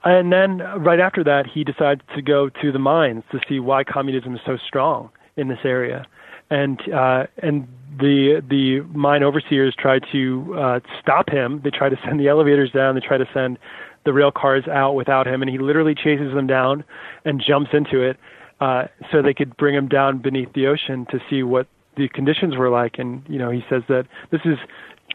[0.04, 3.84] And then right after that, he decides to go to the mines to see why
[3.84, 6.06] communism is so strong in this area.
[6.50, 7.68] And uh, and
[8.00, 11.62] the the mine overseers tried to uh, stop him.
[11.64, 12.96] They try to send the elevators down.
[12.96, 13.60] They try to send
[14.06, 16.86] the rail cars out without him, and he literally chases them down
[17.26, 18.18] and jumps into it
[18.62, 21.68] uh, so they could bring him down beneath the ocean to see what
[21.98, 22.98] the conditions were like.
[22.98, 24.58] And you know, he says that this is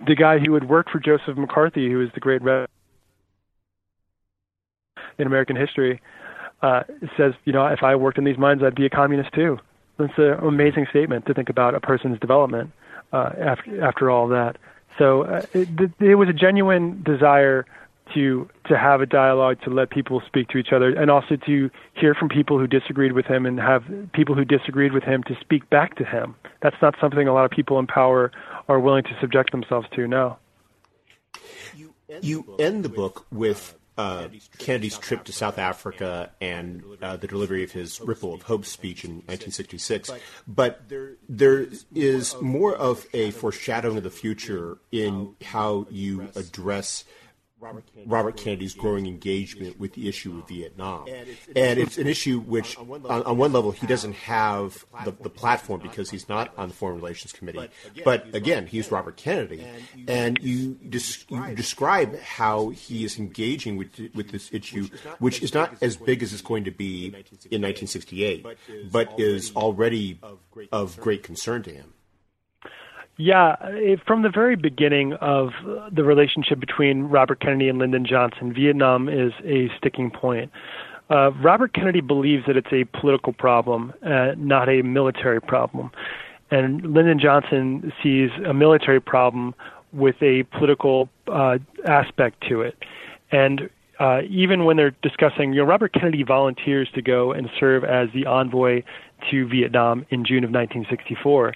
[0.07, 2.43] the guy who would work for Joseph McCarthy, who is the great
[5.19, 6.01] in American history,
[6.63, 6.83] uh,
[7.17, 9.59] says, you know, if I worked in these mines, I'd be a communist too.
[9.99, 12.73] That's an amazing statement to think about a person's development
[13.13, 14.57] uh, after after all that.
[14.99, 15.69] So uh, it,
[16.01, 17.67] it was a genuine desire
[18.15, 21.71] to to have a dialogue, to let people speak to each other, and also to
[21.95, 25.37] hear from people who disagreed with him, and have people who disagreed with him to
[25.41, 26.35] speak back to him.
[26.63, 28.33] That's not something a lot of people in power
[28.69, 30.07] are willing to subject themselves to.
[30.07, 30.39] No.
[32.21, 34.29] You end the book with uh,
[34.59, 39.05] Kennedy's trip to South Africa and uh, the delivery of his Ripple of Hope speech
[39.05, 40.11] in 1966.
[40.47, 40.83] But
[41.29, 47.05] there is more of a foreshadowing of the future in how you address
[47.63, 51.07] Robert, Kennedy Robert Kennedy's growing engagement with the issue of Vietnam.
[51.07, 54.15] And it's, and it's an issue which, on one level, on, one level he doesn't
[54.15, 57.69] have the, the, platform because he's not on the Foreign Relations Committee.
[58.05, 59.65] But again, he's Robert Kennedy.
[60.09, 64.89] And you, you describe how he is engaging with, with this issue,
[65.21, 67.07] which is not as big as it's going to be
[67.51, 68.45] in 1968,
[68.91, 70.19] but is already
[70.73, 71.95] of great concern to him.
[73.19, 73.57] Yeah,
[74.07, 75.51] from the very beginning of
[75.93, 80.51] the relationship between Robert Kennedy and Lyndon Johnson, Vietnam is a sticking point.
[81.11, 85.91] Uh, Robert Kennedy believes that it's a political problem, uh, not a military problem.
[86.51, 89.55] And Lyndon Johnson sees a military problem
[89.93, 92.77] with a political uh, aspect to it.
[93.31, 93.69] And
[94.01, 98.09] uh, even when they're discussing, you know, Robert Kennedy volunteers to go and serve as
[98.15, 98.83] the envoy
[99.31, 101.53] to Vietnam in June of 1964.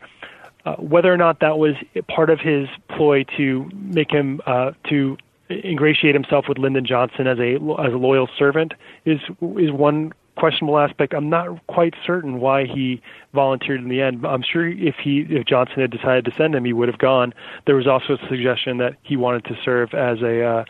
[0.67, 1.77] Uh, whether or not that was
[2.09, 5.17] part of his ploy to make him uh, to
[5.49, 9.21] ingratiate himself with Lyndon Johnson as a as a loyal servant is
[9.59, 11.15] is one questionable aspect.
[11.15, 13.01] I'm not quite certain why he
[13.33, 14.27] volunteered in the end.
[14.27, 17.33] I'm sure if he if Johnson had decided to send him, he would have gone.
[17.67, 20.65] There was also a suggestion that he wanted to serve as a uh,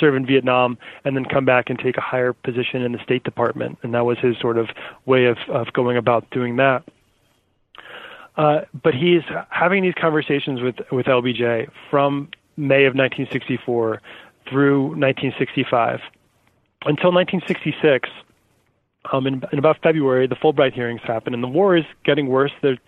[0.00, 3.22] serve in Vietnam and then come back and take a higher position in the State
[3.22, 4.70] Department, and that was his sort of
[5.04, 6.84] way of of going about doing that.
[8.36, 14.00] Uh, but he's having these conversations with, with LBJ from May of 1964
[14.48, 16.00] through 1965.
[16.84, 18.08] Until 1966,
[19.12, 22.52] um, in, in about February, the Fulbright hearings happen, and the war is getting worse.
[22.62, 22.78] They're,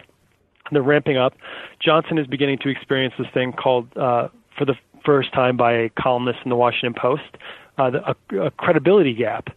[0.72, 1.34] they're ramping up.
[1.80, 4.74] Johnson is beginning to experience this thing called, uh, for the
[5.04, 7.36] first time by a columnist in the Washington Post,
[7.78, 9.50] uh, the, a, a credibility gap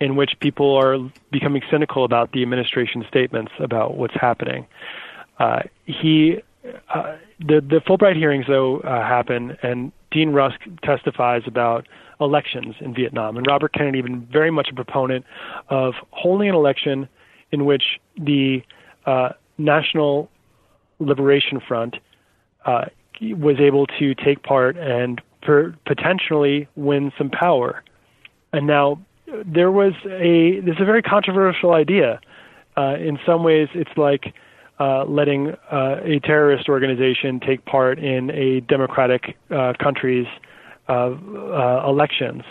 [0.00, 0.98] in which people are
[1.30, 4.66] becoming cynical about the administration's statements about what's happening.
[5.38, 6.36] Uh, he
[6.94, 11.86] uh, the the Fulbright hearings though uh, happen, and Dean Rusk testifies about
[12.20, 15.24] elections in Vietnam, and Robert Kennedy been very much a proponent
[15.68, 17.08] of holding an election
[17.52, 18.62] in which the
[19.06, 20.30] uh, National
[21.00, 21.96] Liberation Front
[22.64, 22.86] uh,
[23.20, 27.82] was able to take part and per- potentially win some power.
[28.52, 32.20] And now there was a this is a very controversial idea
[32.76, 34.34] uh, in some ways, it's like
[34.80, 40.26] uh, letting uh, a terrorist organization take part in a democratic uh, country's
[40.88, 42.42] uh, uh, elections,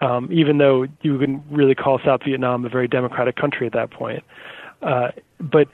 [0.00, 3.90] um, even though you wouldn't really call South Vietnam a very democratic country at that
[3.90, 4.22] point.
[4.80, 5.68] But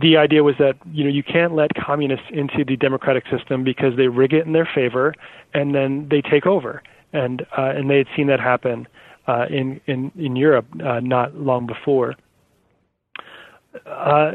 [0.00, 3.96] the idea was that you know you can't let communists into the democratic system because
[3.96, 5.14] they rig it in their favor
[5.54, 6.82] and then they take over
[7.12, 8.88] and and they had seen that happen
[9.48, 12.16] in in in Europe not long before.
[13.86, 14.32] Uh,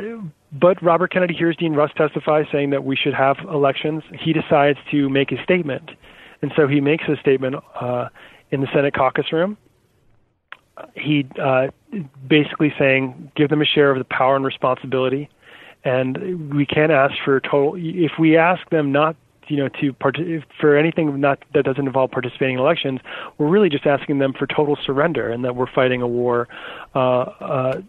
[0.54, 4.04] but Robert Kennedy hears Dean Rusk testify saying that we should have elections.
[4.20, 5.90] He decides to make a statement.
[6.42, 8.10] And so he makes a statement uh,
[8.52, 9.58] in the Senate caucus room.
[10.96, 11.68] He uh,
[12.28, 15.30] basically saying, give them a share of the power and responsibility.
[15.84, 19.16] And we can't ask for total, if we ask them not
[19.48, 20.18] you know to part-
[20.60, 23.00] for anything not that doesn't involve participating in elections,
[23.38, 26.48] we're really just asking them for total surrender and that we're fighting a war
[26.96, 27.82] uh, uh,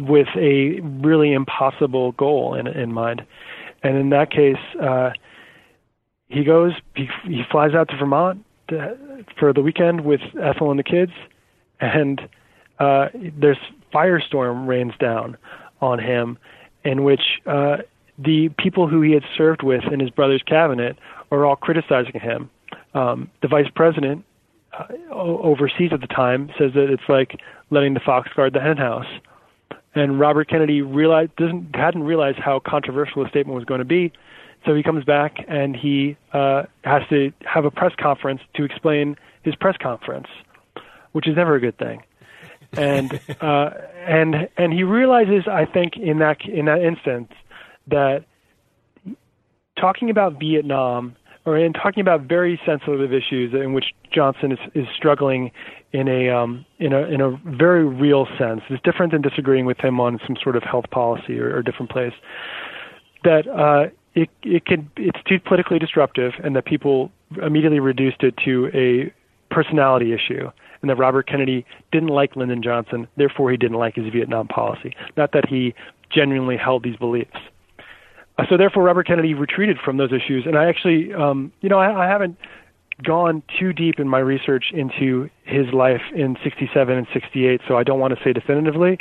[0.00, 3.24] with a really impossible goal in in mind.
[3.82, 5.10] And in that case, uh,
[6.28, 8.96] he goes, he, he flies out to Vermont to,
[9.38, 11.12] for the weekend with Ethel and the kids,
[11.80, 12.28] and
[12.78, 13.08] uh,
[13.38, 13.58] there's
[13.92, 15.36] firestorm rains down
[15.80, 16.38] on him,
[16.84, 17.78] in which uh,
[18.18, 20.96] the people who he had served with in his brother's cabinet
[21.30, 22.50] are all criticizing him.
[22.94, 24.24] Um, the vice president
[24.72, 27.40] uh, overseas at the time says that it's like
[27.70, 29.06] letting the fox guard the henhouse.
[29.94, 34.12] And Robert Kennedy realized doesn't hadn't realized how controversial the statement was going to be,
[34.66, 39.16] so he comes back and he uh, has to have a press conference to explain
[39.42, 40.26] his press conference,
[41.12, 42.02] which is never a good thing.
[42.72, 43.70] And uh,
[44.06, 47.32] and and he realizes, I think, in that in that instance,
[47.88, 48.24] that
[49.78, 51.16] talking about Vietnam
[51.46, 55.52] or in talking about very sensitive issues in which Johnson is, is struggling
[55.92, 58.62] in a um, in a in a very real sense.
[58.68, 61.90] It's different than disagreeing with him on some sort of health policy or, or different
[61.90, 62.12] place.
[63.22, 68.34] That uh, it it can it's too politically disruptive, and that people immediately reduced it
[68.44, 69.12] to a
[69.54, 70.50] personality issue,
[70.82, 74.94] and that Robert Kennedy didn't like Lyndon Johnson, therefore he didn't like his Vietnam policy.
[75.16, 75.74] Not that he
[76.10, 77.36] genuinely held these beliefs.
[78.38, 80.44] Uh, so therefore, Robert Kennedy retreated from those issues.
[80.46, 82.36] And I actually, um, you know, I, I haven't
[83.02, 87.82] gone too deep in my research into his life in 67 and 68, so I
[87.82, 88.98] don't want to say definitively.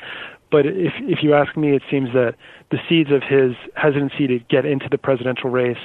[0.51, 2.35] But if if you ask me, it seems that
[2.71, 5.77] the seeds of his hesitancy to get into the presidential race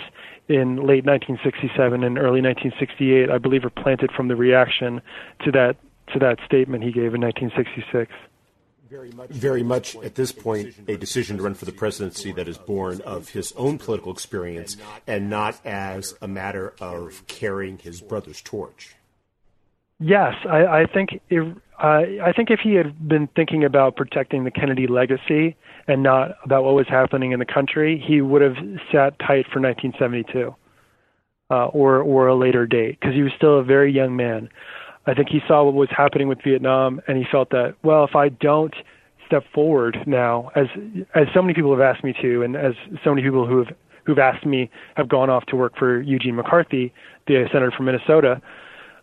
[0.48, 5.00] in late 1967 and early 1968, I believe, are planted from the reaction
[5.44, 5.76] to that
[6.12, 8.12] to that statement he gave in 1966
[9.30, 13.00] very much at this point a decision to run for the presidency that is born
[13.02, 14.76] of his own political experience
[15.06, 18.96] and not as a matter of carrying his brother's torch.
[20.00, 24.44] Yes, I, I think if, uh, I think if he had been thinking about protecting
[24.44, 28.56] the Kennedy legacy and not about what was happening in the country, he would have
[28.90, 30.54] sat tight for 1972
[31.50, 34.48] uh, or or a later date because he was still a very young man.
[35.10, 38.14] I think he saw what was happening with Vietnam, and he felt that well, if
[38.14, 38.74] I don't
[39.26, 40.66] step forward now, as
[41.14, 43.76] as so many people have asked me to, and as so many people who have
[44.04, 46.92] who've asked me have gone off to work for Eugene McCarthy,
[47.26, 48.40] the senator from Minnesota,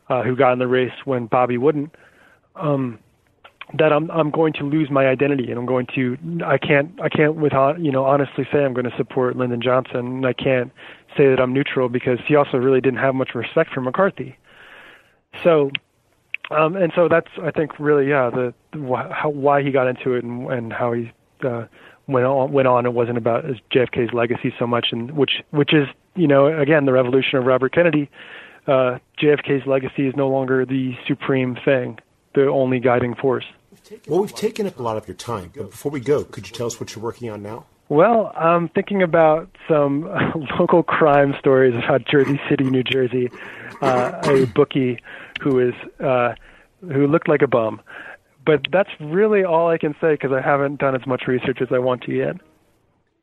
[0.10, 1.94] uh, who got in the race when Bobby wouldn't.
[2.56, 3.00] Um,
[3.78, 7.10] that I'm I'm going to lose my identity and I'm going to I can't I
[7.10, 10.72] can't with you know honestly say I'm going to support Lyndon Johnson and I can't
[11.18, 14.38] say that I'm neutral because he also really didn't have much respect for McCarthy.
[15.44, 15.72] So
[16.52, 20.14] um, and so that's I think really yeah the wh- how, why he got into
[20.14, 21.12] it and, and how he
[21.44, 21.66] uh,
[22.08, 22.86] went on went on.
[22.86, 26.86] It wasn't about his JFK's legacy so much, and which which is you know again
[26.86, 28.10] the revolution of Robert Kennedy.
[28.66, 32.00] Uh, JFK's legacy is no longer the supreme thing,
[32.36, 33.46] the only guiding force.
[34.08, 36.54] Well, we've taken up a lot of your time, but before we go, could you
[36.54, 37.66] tell us what you're working on now?
[37.90, 40.10] Well, I'm thinking about some
[40.60, 43.30] local crime stories about Jersey City, New Jersey.
[43.82, 45.00] Uh, a bookie
[45.42, 46.34] who is uh,
[46.82, 47.82] who looked like a bum.
[48.46, 51.68] But that's really all I can say because I haven't done as much research as
[51.72, 52.38] I want to yet.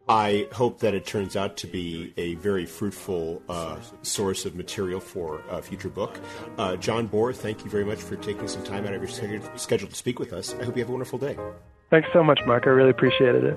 [0.07, 5.01] I hope that it turns out to be a very fruitful uh, source of material
[5.01, 6.21] for a future book.
[6.59, 9.89] Uh, John Bohrer, thank you very much for taking some time out of your schedule
[9.89, 10.55] to speak with us.
[10.61, 11.39] I hope you have a wonderful day.
[11.89, 12.65] Thanks so much, Mark.
[12.67, 13.57] I really appreciated it.